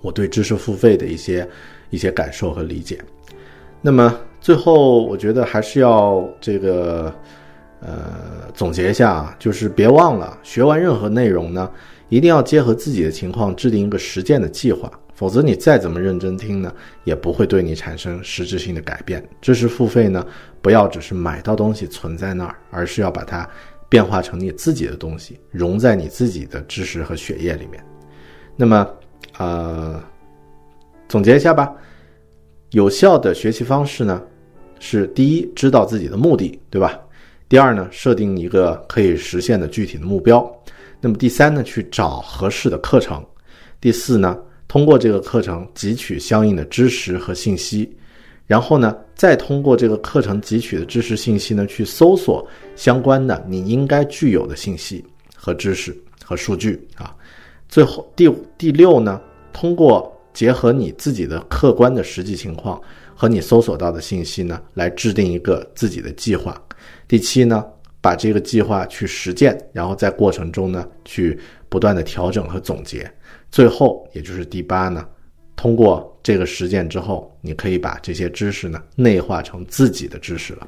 [0.00, 1.46] 我对知识付费的一些
[1.90, 2.98] 一些感受和理解。
[3.82, 7.12] 那么最后，我觉得还是要这个。
[7.80, 11.70] 呃，总结一下啊，就是别忘了学完任何内容呢，
[12.08, 16.72] 一定要结合自己的情况制定一个实践的计划，否则你再怎么认真听呢，
[17.04, 19.22] 也不会对你产生实质性的改变。
[19.42, 20.24] 知识付费呢，
[20.62, 23.48] 不要只是买到东西存在那儿，而是要把它
[23.90, 27.84] 变化成你自己的东西，融在你自己的知识和血液里面。
[28.56, 28.88] 那么，
[29.38, 30.02] 呃，
[31.08, 31.72] 总结一下吧，
[32.70, 34.20] 有效的学习方式呢，
[34.78, 36.98] 是第一，知道自己的目的，对吧？
[37.48, 40.44] 第二呢，设定一个可以实现的具体的目标。
[41.00, 43.24] 那么第三呢，去找合适的课程。
[43.80, 47.96] 第四呢，通过这个课程汲取相应的知识和信息，
[48.46, 55.04] 然后呢，再通过这个课程汲取的知识信息呢，去搜索相关的你应该具有的信息
[55.36, 57.14] 和知识和数据啊。
[57.68, 59.20] 最后第第六呢，
[59.52, 62.80] 通过结合你自己的客观的实际情况
[63.16, 66.60] 和你搜索到的信息呢，来制定一个自己的计划。
[67.08, 67.64] 第七呢，
[68.02, 71.38] 把这个计划去实践，然后在过程中呢，去
[71.70, 73.10] 不断的调整和总结。
[73.50, 75.08] 最后，也就是第八呢，
[75.56, 80.66] 通过这个实践之后，你可以把这些知识呢内化成自己的知识了。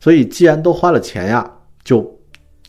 [0.00, 1.48] 所以，既然都花了钱呀，
[1.84, 2.04] 就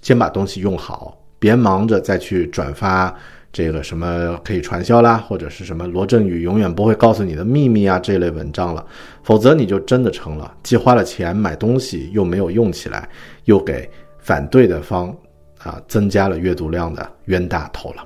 [0.04, 3.14] 先把东西用好，别忙着再去转发
[3.54, 8.84] 这个什么可以传销啦，或者是什么罗振宇永远不会告诉你的秘密啊这类文章了，
[9.22, 13.08] 否则你就真的成了既花了钱买东西又没有用起来，
[13.46, 13.88] 又给
[14.18, 15.16] 反对的方
[15.60, 18.04] 啊增加了阅读量的冤大头了。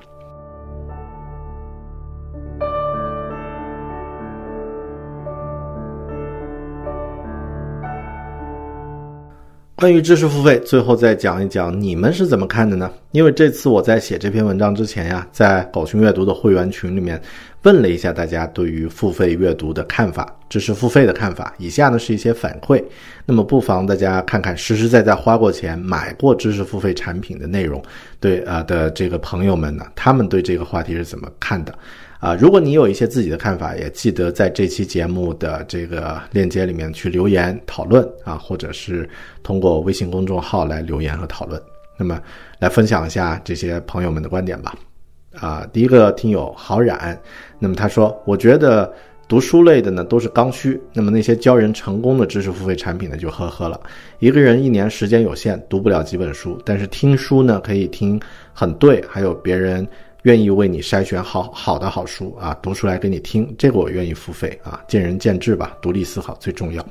[9.78, 12.92] 关于知识付费，最后再讲一讲你们是怎么看的呢？
[13.12, 17.22] 因为这次我在写这篇文章之前呀，在狗熊阅读的会员群里面
[17.62, 21.54] 问了一下大家对于付费阅读的看法，知识付费的看法。
[21.60, 22.84] 以下呢是一些反馈，
[23.24, 27.80] 那么不妨大家看看实实在在花过钱买过知识付费产品的内容，
[28.20, 31.72] 对啊的这个朋友们呢，他们对这个话题是怎么看的？
[32.20, 39.08] 啊，如果你有一些自己的看法，也记得在这期节目的这个链接里面去留言讨论啊，或者是
[39.44, 41.62] 通过微信公众号来留言和讨论。
[41.96, 42.20] 那么，
[42.58, 44.76] 来分享一下这些朋友们的观点吧。
[45.40, 47.20] 啊，第一个听友郝冉，
[47.60, 48.92] 那么他说，我觉得
[49.28, 53.80] 读书类的呢都是刚需，那么那些教人成功的知识付费产品呢就呵呵了。
[54.18, 58.20] 一个人一年时间有限，读不了几本书，但是听书呢可以听
[58.54, 59.88] 很对，还有别人。
[60.28, 66.86] 愿意为你筛选好好的好书啊，读出来给你听，这个我愿意付费啊，见仁见智吧，独立思考最重要。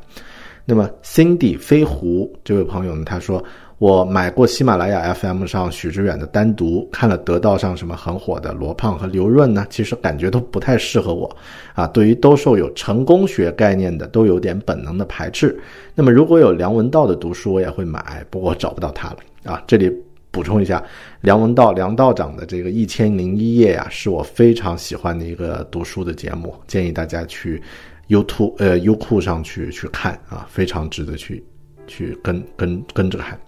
[0.64, 3.44] 那么 Cindy 飞狐这位朋友呢，他说
[3.76, 11.30] 我买过喜马拉雅 FM 上许知远的单独，看了得道上什么很火的罗胖和刘润呢，其实感觉都不太适合我
[11.74, 11.86] 啊。
[11.88, 15.54] 对于兜售有成功学概念的，都有点本能的排斥。
[15.94, 19.62] 那么如果有梁文道的读书，我也会买，不过找不到他了啊。
[19.66, 19.94] 这里。
[20.36, 20.84] 补充一下，
[21.22, 27.62] 梁文道梁道长的这个《一千零一夜》呀，是我非常喜欢的一个读书的节目，建议大家去
[28.08, 31.42] YouTube 呃优酷上去去看啊，非常值得去
[31.86, 33.40] 去跟跟跟着看。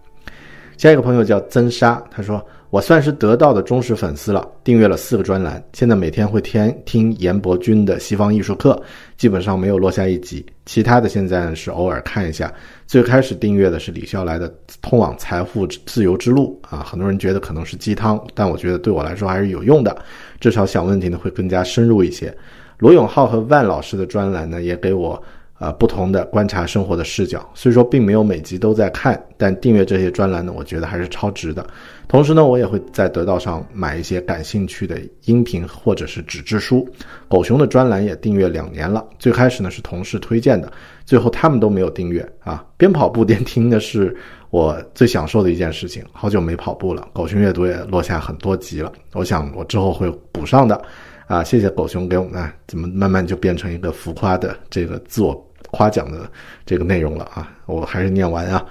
[0.79, 2.43] 下一个朋友叫曾沙，他说。
[2.71, 8.79] 我算是得到的忠实粉丝了，订阅了四个专栏，现在每天会听听严伯君的西方艺术课，
[9.17, 10.45] 基本上没有落下一集。
[10.67, 12.53] 其他的现在是偶尔看一下。
[12.87, 14.51] 最开始订阅的是李笑来的
[14.83, 19.97] 《通往财富自由之路》啊，很多人觉得可能是鸡汤，但我觉得对我来说还是有用的，
[20.39, 22.37] 至少想问题呢会更加深入一些。
[22.77, 25.21] 罗永浩和万老师的专栏呢，也给我。
[25.59, 31.67] 啊，不同的观察生活的视角，虽说并没有每集都在看，但订阅这些专栏呢，我觉得还是超值的。
[32.07, 36.89] 同时呢，我也会在得到上买一些感兴趣的音频或者是纸质书。
[37.29, 40.73] 狗熊的专栏也订阅两年了，最开始呢是同事推荐的，
[41.05, 42.65] 最后他们都没有订阅啊。
[42.77, 44.17] 边跑步边听的是
[44.51, 50.81] 我最享受的一件事情，好久没跑步了，狗熊阅读也落下很多集了，我想我之后会补上的。
[51.27, 55.47] 啊，谢谢狗熊给我们啊，怎么慢慢就变成一个浮夸的这个自我。
[55.71, 56.31] 夸奖的
[56.65, 58.65] 这个内容了啊，我还是念完啊。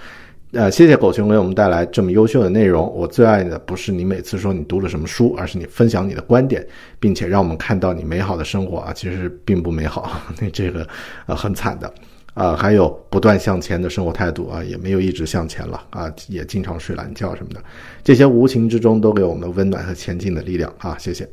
[0.53, 2.89] 呃，谢谢狗熊给我们带来这么优秀的内容。
[2.95, 6.65] 我最爱的不是你每次说你读了什么书，而是你分享你的观点，
[7.01, 10.09] 并且让我们看到你美好的生活啊，其实并不美好，
[10.39, 10.87] 那这个
[11.25, 11.93] 呃很惨的
[12.33, 12.55] 啊。
[12.55, 17.61] 还有不断向前的生活态度啊，也没有一直向前了啊，也经常睡懒觉什么的。
[18.01, 21.27] 这些无形之中都给我们温暖和前进的力量啊，谢谢。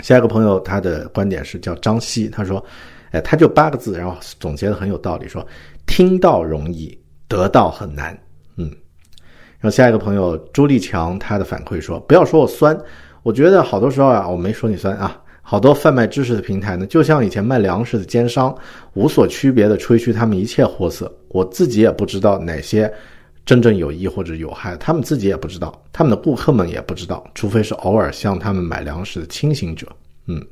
[0.00, 2.64] 下一个朋友他的观点是叫张希，他说。
[3.12, 5.46] 哎，他就八个字，然后总结的很有道理，说
[5.86, 6.98] 听到容易，
[7.28, 8.18] 得到很难。
[8.56, 8.66] 嗯，
[9.58, 12.76] 然后下一个朋友朱立强，他的反馈说，不要说我酸，
[13.22, 18.56] 我觉得好多时候啊，我没说你酸啊，好多贩卖知识的平台呢，就像以前卖粮食的奸商，
[18.94, 22.90] 无所区别的吹嘘他们一切货色，我自己也不知道哪些
[23.44, 29.86] 真正有益或者有害，他们自己也不知道，他们的顾客们也不知道，除非是偶尔向他们买粮食的清醒者。
[30.26, 30.42] 嗯，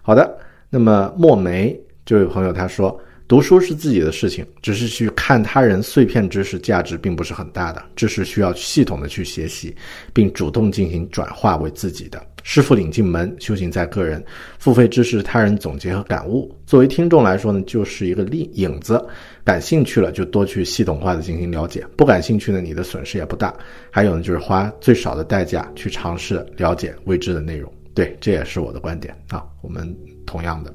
[0.00, 0.38] 好的。
[0.74, 2.98] 那么墨梅这位朋友他说，
[3.28, 7.82] 读书是自己的事情，只是去看他人碎片知识，价值并不是很大的。
[7.94, 9.76] 知识需要系统的去学习，
[10.14, 12.26] 并主动进行转化为自己的。
[12.42, 14.24] 师傅领进门，修行在个人。
[14.58, 16.50] 付费知识，他人总结和感悟。
[16.66, 18.98] 作为听众来说呢，就是一个例影子。
[19.44, 23.54] 感兴趣了就多去系统化的进行了解，不感兴趣呢，你的损失也不大。
[23.90, 27.70] 还有呢，就是花最少的代价去尝试了解未知的内容。
[27.92, 29.44] 对，这也是我的观点啊。
[29.60, 29.94] 我们。
[30.32, 30.72] 同样的，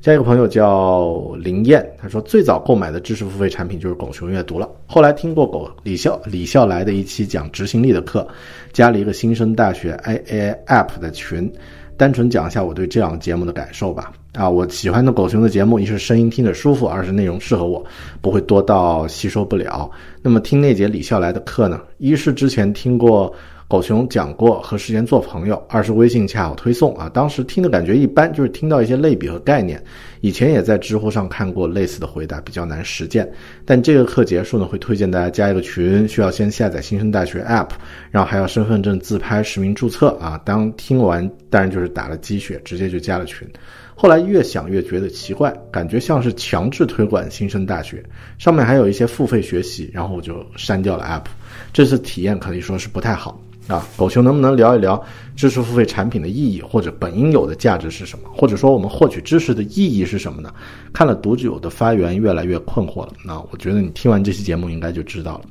[0.00, 4.66] 下一个朋友叫林燕，他说最早购买的知识付费产品就是狗熊阅读了。
[4.86, 8.26] 后来听过狗李笑李笑来的一期讲执行力的课，
[8.72, 11.52] 加了一个新生大学 AA App 的群，
[11.98, 14.10] 单纯讲一下我对这样节目的感受吧。
[14.32, 17.84] 啊，我喜欢的狗熊的节目，一是声音听着舒服，二是内容适合我，
[18.22, 19.90] 不会多到吸收不了。
[20.22, 23.30] 那么听那节李笑来的课呢，一是之前听过。
[23.70, 29.80] 狗熊讲过和时间做朋友，二是微信恰好推送啊，当时听的感觉一般，就是听到一些类比和概念。
[30.22, 33.30] 以前也在知乎上看过类似的回答，比较难实践。
[33.64, 37.68] 但这个课结束呢，会推荐大家加一个群，需要先下载新生大学 App，
[38.10, 40.36] 然后还要身份证自拍实名注册啊。
[40.44, 43.48] 当听完，当然就是打了鸡血，直接就加了群。
[43.94, 48.02] 后来越想越觉得奇怪，感觉像是强制推广新生大学，
[48.36, 51.30] 上面还有一些付费学习，然后我就删掉了 App。
[51.72, 53.40] 这次体验可以说是不太好。
[53.70, 55.00] 啊，狗熊能不能聊一聊
[55.36, 58.28] 知识付费产品的意义，或者本应有的价值是什么？
[58.34, 60.52] 或者说我们获取知识的意义是什么呢？
[60.92, 63.12] 看了读者的发言，越来越困惑了。
[63.24, 65.42] 那我觉得你听完这期节目应该就知道了。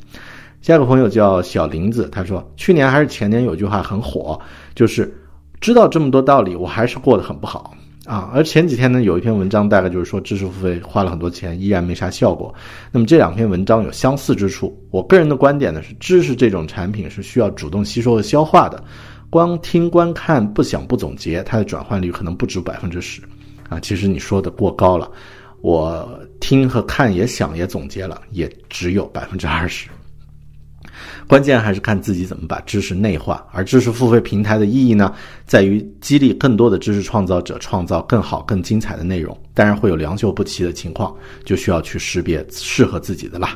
[0.61, 4.37] 下一个朋友叫小林子，他说去年还是前年有句话很火，
[4.75, 5.09] 就是
[5.61, 7.73] 知道这么多道理，我还是过得很不好。
[8.09, 12.51] 啊，而前几天呢，有一篇文章，大概就是说知识付费花了很多钱，依然没啥效果。
[12.91, 14.75] 那么这两篇文章有相似之处。
[14.89, 18.83] 我个人的观点呢是，知识这种产品是需要主动吸收和消化的，
[19.29, 23.21] 光听观看不想不总结，它的转换率可能不止百分之十。
[23.69, 25.07] 啊，其实你说的过高了，
[25.61, 29.87] 我听和看也想也总结了，也只有百分之二十。
[31.29, 35.13] 关键还是看自己怎么把知识内化，而知识付费平台的意义呢，
[35.45, 39.37] 在于激励更多的知识创造者创造更好、更精彩的内容。
[39.53, 41.15] 当然会有良莠不齐的情况，
[41.45, 43.55] 就需要去识别适合自己的啦。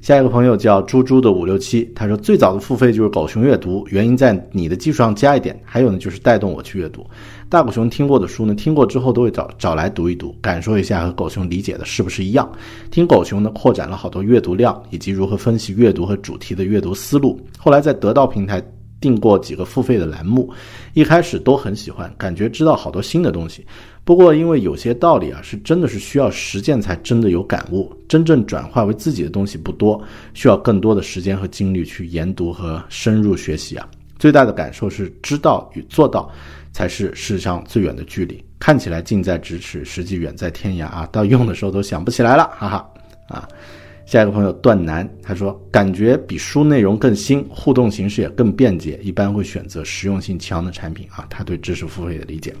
[0.00, 7.06] 下一个朋友叫猪猪的五六七，他说最早的付费就是狗熊阅读，原因在你的基础上加一点，还有呢就是带动我去阅读。
[7.50, 12.50] 大狗熊听过的书呢，听过之后都会找找来读一读，感受一下和狗熊理解的是不是一样。
[12.90, 17.38] 听狗熊呢，扩展了好多阅读量，以及如何分析阅读和主题的阅读思路。
[17.58, 18.62] 后来在得到平台
[19.02, 20.50] 订过几个付费的栏目，
[20.94, 23.66] 一开始都很喜欢，感觉知道好多新的东西。
[24.04, 30.02] 不过，因为有些道理啊，是真的是需要实践才真的有感悟，真正转化为自己的东西不多，
[30.34, 33.88] 需要更多的时间和精力去研读和深入学习啊。
[34.18, 36.30] 最大的感受是，知道与做到
[36.72, 38.42] 才是世上最远的距离。
[38.58, 41.08] 看起来近在咫尺，实际远在天涯啊！
[41.10, 42.90] 到用的时候都想不起来了，哈哈
[43.28, 43.48] 啊。
[44.04, 51.24] 下一个朋友段南，他说感觉比书内容更新，互动形式也更便捷，一般会选择实用性强的产品啊。
[51.30, 52.52] 他对知识付费的理解。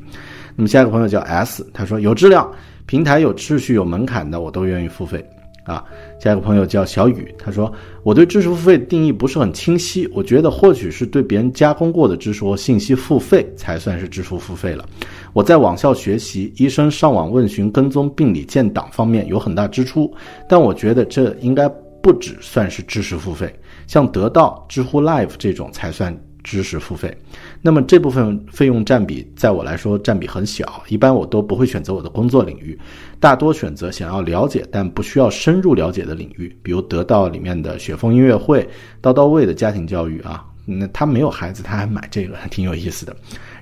[0.60, 2.46] 那么下一个朋友叫 S，他说有质量、
[2.84, 5.24] 平台有秩序、有门槛的我都愿意付费
[5.64, 5.82] 啊。
[6.20, 14.84] 下一个朋友叫小雨，他说我对知识付费定义不是很清晰，我觉得或许是对别人加工过的知识或信息付费才算是知识付费了。
[15.32, 20.14] 我在网校学习，医生上网问询、跟踪病理建档方面有很大支出，
[20.46, 21.66] 但我觉得这应该
[22.02, 23.50] 不只算是知识付费，
[23.86, 27.16] 像得到、知乎 Live 这种才算知识付费。
[27.62, 32.78] 那么这部分费用占比，在我来说占比很小，一般我都不会选择我的工作领域，
[33.18, 38.66] 大多选择想要了解但不需要深入了解的领域，比如得到里面的雪峰音乐会、
[39.00, 40.44] 刀刀位的家庭教育啊。
[40.64, 43.14] 那他没有孩子，他还买这个， 挺有意思的。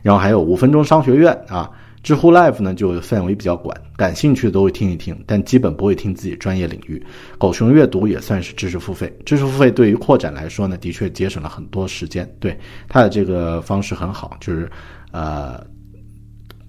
[0.03, 1.71] 然后还有五分钟商学院啊，
[2.09, 7.05] 知乎 Live 呢就范围比较广，感兴趣的都会听一听，但基本不会听自己专业领域。
[7.37, 12.27] 狗熊阅读也算是知识付费，知识付费对于扩展来说呢，的确节省了很多时间。
[12.41, 14.71] 对它的这个方式很好，就是
[15.13, 15.63] 呃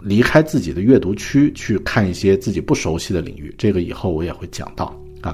[0.02, 5.34] 离开自己的阅读区去看一些自己不熟悉的领域，这个以后我也会讲到啊。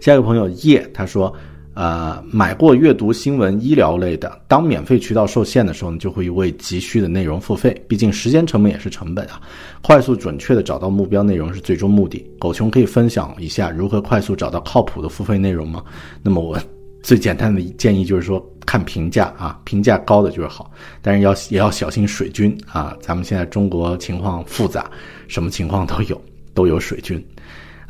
[0.00, 1.30] 下一个朋友叶他说。
[1.74, 7.74] 呃，买过阅读、新闻、医疗类的，当免费渠道受限的时候呢，就会为急需的内容付费。
[7.88, 9.40] 毕竟时间成本也是成本啊。
[9.80, 12.22] 快速准确的找到目标内容是最终目的。
[12.38, 15.82] 狗熊可以分享一下如何快速找到靠谱的付费内容吗？
[16.22, 16.58] 那么我
[17.02, 20.70] 最简单的建议就是说，看评价啊，评价高的就是好，
[21.00, 22.94] 但是要也要小心水军啊。
[23.00, 24.90] 咱们现在中国情况复杂，
[25.26, 26.20] 什么情况都有，
[26.52, 27.24] 都有水军。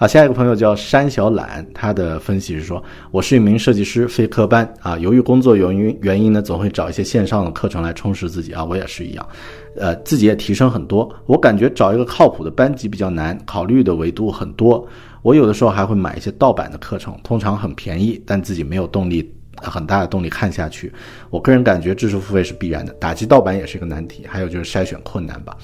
[0.02, 2.82] 好，下一个朋友叫山小懒，他的分析是说，
[3.12, 4.98] 我是一名设计师，非科班啊。
[4.98, 8.64] 由于工作原因原因呢，总会找一些线上的课程来充实自己啊。
[8.64, 9.24] 我也是一样，
[9.76, 11.08] 呃，自己也提升很多。
[11.26, 14.84] 我感觉找一个靠谱的班级比较难，考虑的维度很多。
[15.22, 20.92] 我有的时候还会买一些盗版的课程，通常很便宜，但自己没有动力，很大的动力看下去。
[21.30, 25.56] 我个人感觉知识付费是必然的，打击盗版也是一个难题，还有就是筛选困难吧。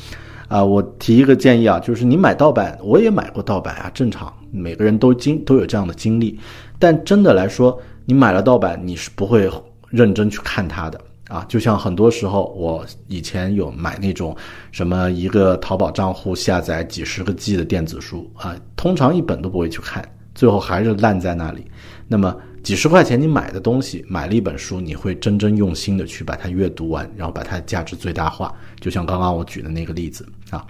[0.48, 6.38] 啊，我提一个建议啊，就是你买盗版，我也买过盗版啊，正常，每个人都经都有这样的经历。
[6.78, 9.48] 但真的来说，你买了盗版，你是不会
[9.90, 11.44] 认真去看它的啊。
[11.48, 14.34] 就像很多时候，我以前有买那种
[14.72, 20.02] 什么一个淘宝账户下载几十个 G 的电子书啊，通常一本都不会去看，
[20.34, 21.64] 最后还是烂在那里。
[22.06, 22.34] 那么。
[22.68, 28.54] 几十块钱你买的东西，买了一本书，你会真正用心的去把它阅读完，然后把它价值最大化。
[28.78, 30.66] 就像刚刚我举的那个例子啊。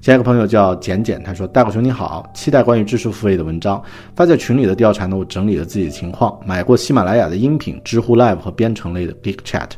[0.00, 3.82] 下一个朋友叫简简，他说：“大狗熊你好，期待关于知识付费的文章。
[4.16, 9.68] 发在群里的调查呢，我整理了自己的情况，买过喜马拉雅的音频、知乎 Live 和编程类的 Gig Chat，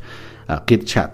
[0.47, 1.11] 啊 GitChat，。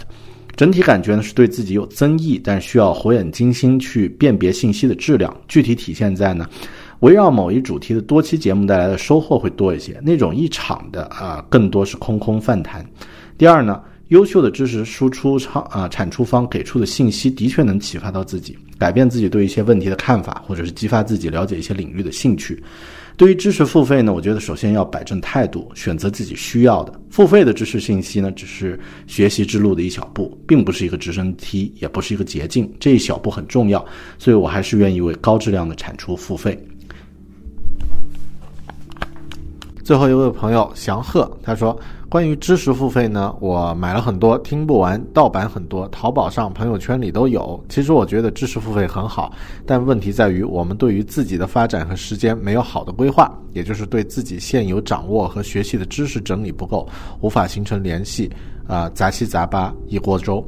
[0.55, 5.35] 整体感觉呢是对自己有增益，但需要火眼金睛去辨别信息的质量。
[5.49, 6.47] 具体体现在呢，
[7.03, 12.85] 围绕某一主题的多期节目带来的收获会多一些，那种一场的啊，更多是空空泛谈。
[13.39, 22.63] 第二呢。”优秀的知识输出产啊产出方给出的信息的确能启发到自己，改变自己对一些问题的看法，或者是激发自己了解一些领域的兴趣。
[23.17, 26.93] 对于知识付费呢，我觉得首先要摆正态度，选择自己需要的。
[27.09, 32.71] 付费的知识信息呢，只是学习之路的一小步，并不是一个直升梯，也不是一个捷径。
[32.79, 33.83] 这一小步很重要，
[34.19, 36.63] 所以我还是愿意为高质量的产出付费。
[39.83, 41.79] 最后一位朋友祥鹤他说。
[42.13, 47.59] 关于知识付费呢，我买了很多，听不完，盗版很多，淘宝上、朋友圈里都有。
[47.71, 49.33] 其实我觉得知识付费很好，
[49.65, 56.87] 但问题在于我们对于自己的发展和时间没有好的规划，也就是对自己现有掌握和学习的知识整理不够，
[57.23, 58.31] 无法形成联系，
[58.67, 60.47] 啊，杂七杂八一锅粥。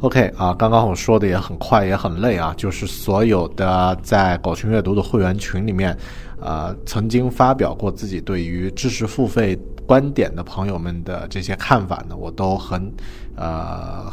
[0.00, 5.96] OK 啊，刚刚我说的也很快也很累啊，就是所有的在狗群阅读的会员群里面，
[6.40, 9.58] 呃，曾经发表过自己对于知识付费。
[9.86, 12.92] 观点的朋友们的这些看法呢，我都很，
[13.36, 14.04] 呃，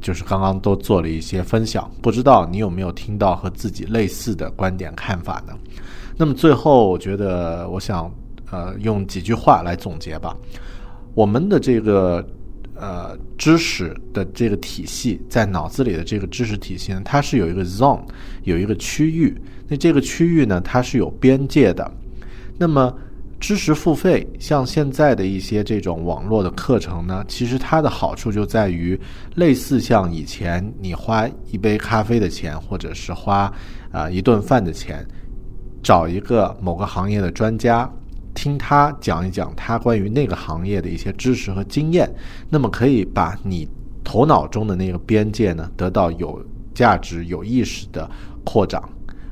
[0.00, 5.56] 就是刚刚都做了一些分享，不知道你有没有听到和自己类似的观点看法呢？
[6.16, 8.12] 那么最后，我觉得我想，
[8.50, 10.36] 呃，用几句话来总结吧。
[11.14, 12.28] 我们的这个
[12.80, 18.00] 呃知识的这个体系，在脑子里的这个知识体系呢，它是有一个 zone，
[18.44, 19.36] 有一个区域。
[19.68, 21.88] 那这个区域呢，它是有边界的。
[22.58, 22.92] 那么
[23.38, 29.00] 知识付费，像现在的一些这种网络的课程呢，其实它的好处就在于，
[29.36, 33.50] 类似像以前你花一杯咖啡的钱，或者是花
[33.92, 35.06] 啊一顿饭的钱，
[35.82, 37.90] 找一个某个行业的专家，
[38.40, 42.10] 听他讲一讲他关于那个行业的一些知识和经验，
[42.48, 43.68] 那么可以把你
[44.02, 46.42] 头脑中的那个边界呢，得到有
[46.74, 48.10] 价值、有意识的
[48.42, 48.82] 扩展，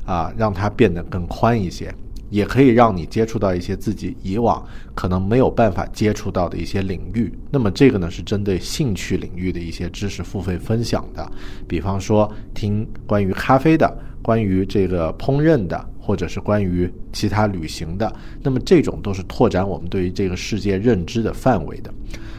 [0.05, 1.91] 啊，让它变得更宽一些。
[2.29, 4.63] 也可以让你接触到一些自己以往
[4.95, 7.33] 可能没有办法接触到的一些领域。
[7.51, 11.27] 那么这个呢是针对兴趣领域的一些知识付费分享的，
[11.67, 13.91] 比方说听关于咖啡的、
[14.21, 18.11] 关于这个烹饪的，或者是关于其他旅行的。
[18.43, 21.93] 那么这种都是拓展我们对于这个世界认知的范围的。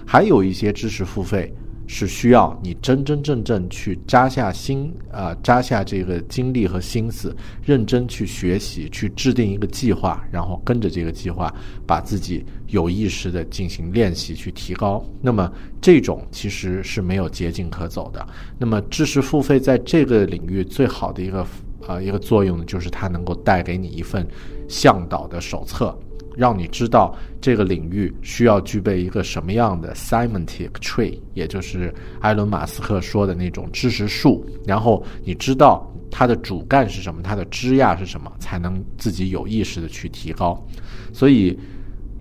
[0.08, 1.54] 还有一些知识付费。
[1.92, 11.52] 是需要你真真正正去扎下心啊，扎下这个精力和心思，认真去学习，去制定一个计划，然后跟着这个计划，
[11.88, 15.04] 把自己有意识的进行练习，去提高。
[15.20, 15.52] 那么
[15.82, 18.24] 这种其实是没有捷径可走的。
[18.60, 21.44] 那么知识付费在这个领域最好的一个
[21.88, 24.28] 啊一个作用呢，就是它能够带给你一份
[24.68, 25.98] 向导的手册。
[26.38, 34.46] 让你知道这个领域需要具备一个什么样的 semantic tree，也就是埃伦·马斯克说的那种知识树。
[34.66, 40.66] 然后你知道它的主干是什么，它的枝桠是什么，才能自己有意识的去提高。
[41.12, 41.60] 所以，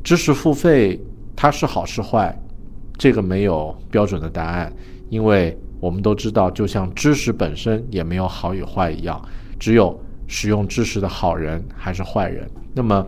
[0.03, 1.01] 知识付费
[1.37, 2.37] 它是好是坏，
[2.97, 4.73] 这个没有标准的答案，
[5.11, 9.23] 因为我们都知道，就像知识本身也没有好与坏一样，
[9.59, 12.51] 只有使用知识的好人还是坏人。
[12.75, 13.07] 那么。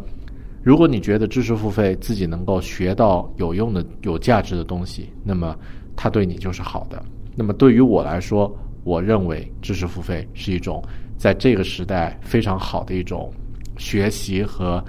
[0.63, 5.57] 如果你觉得知识付费自己能够学到有用的、有价值的东西，那么
[5.97, 7.03] 它对你就是好的。
[7.35, 10.85] 那么对于我来说，我认为知识付费是一种
[11.17, 13.33] 在这个时代非常好的一种
[13.79, 14.85] 学习和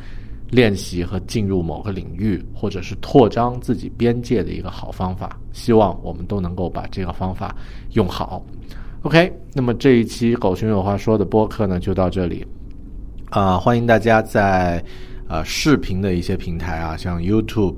[0.50, 5.40] 练习和进入某个领域，或者是扩张自己边界的一个好方法。
[5.54, 7.56] 希望我们都能够把这个方法
[7.94, 8.44] 用好。
[9.04, 12.46] OK，那么这一期狗熊有话说的播客呢，就到这里。
[13.30, 14.84] 啊，欢迎大家在。
[15.28, 17.78] 呃，视频的一些平台啊，像 YouTube、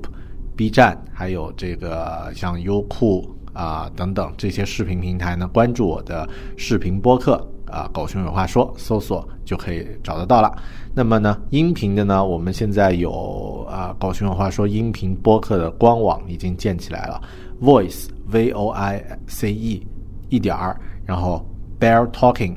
[0.56, 7.34] B 站，还有这个像优酷啊等等这些视频平台呢，关注我的视频播客
[7.66, 10.52] 啊，狗熊有话说，搜索就可以找得到了。
[10.92, 17.22] 那么呢，音频的呢，我们现在有啊，狗熊有话说音频播客的官网已经建起来了
[17.62, 19.86] ，Voice V O I C E
[20.28, 21.44] 一点儿，然后
[21.78, 22.56] Bear Talking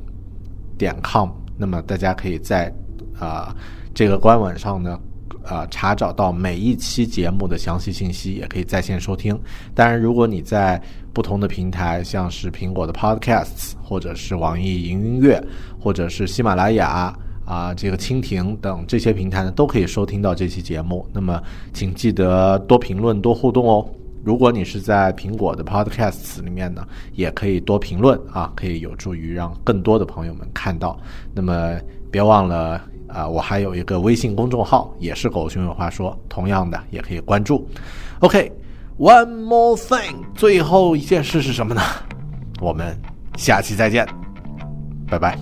[0.77, 2.73] 点 com，那么大家可以在
[3.19, 3.55] 啊。
[3.93, 4.99] 这个官网上呢，
[5.41, 9.35] 呃，查找到每一期节目的详细信息，也可以在线收听。
[9.73, 10.79] 当然，如果你在
[11.11, 15.43] 不同的平台，像是苹果的 Podcasts，或者是网易云音乐，
[15.79, 17.11] 或者是喜马拉雅
[17.43, 21.03] 啊，这个蜻蜓等这些平台呢，都可以收听到这期节目。
[21.11, 21.41] 那么，
[21.73, 23.83] 请记得多评论、多互动哦。
[24.27, 30.99] 如果你是在苹果的 Podcasts 里面呢，也可以多评论啊，可以有助于让更多的朋友们看到。
[31.33, 31.79] 那么
[32.11, 37.65] 别忘了啊，我还有一个微信公众号，也是狗熊有话说，同样的也可以关注。
[38.19, 41.81] OK，One more thing，最后一件事是什么呢？
[42.59, 42.99] 我们
[43.37, 44.05] 下期再见，
[45.09, 45.39] 拜拜。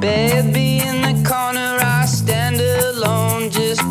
[0.00, 3.82] Baby, in the corner, I stand alone, just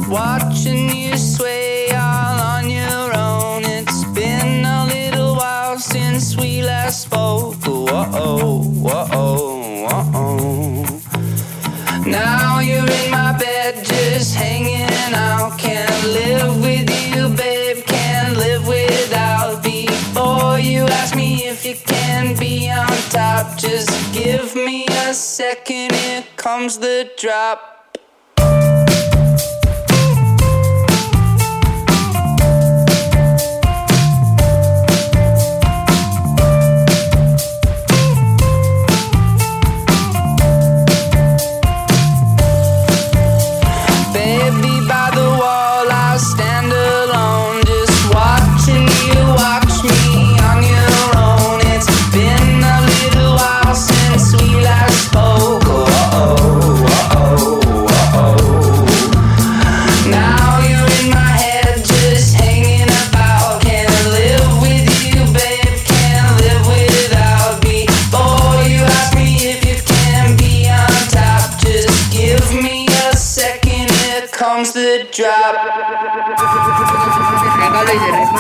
[6.38, 7.56] we last spoke.
[7.66, 9.08] Oh, oh, whoa.
[10.14, 10.68] Oh.
[12.06, 15.58] Now you're in my bed, just hanging out.
[15.58, 17.84] Can't live with you, babe.
[17.86, 19.64] Can't live without.
[19.64, 25.92] Before you ask me if you can be on top, just give me a second.
[25.92, 27.77] Here comes the drop.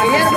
[0.09, 0.36] Yes,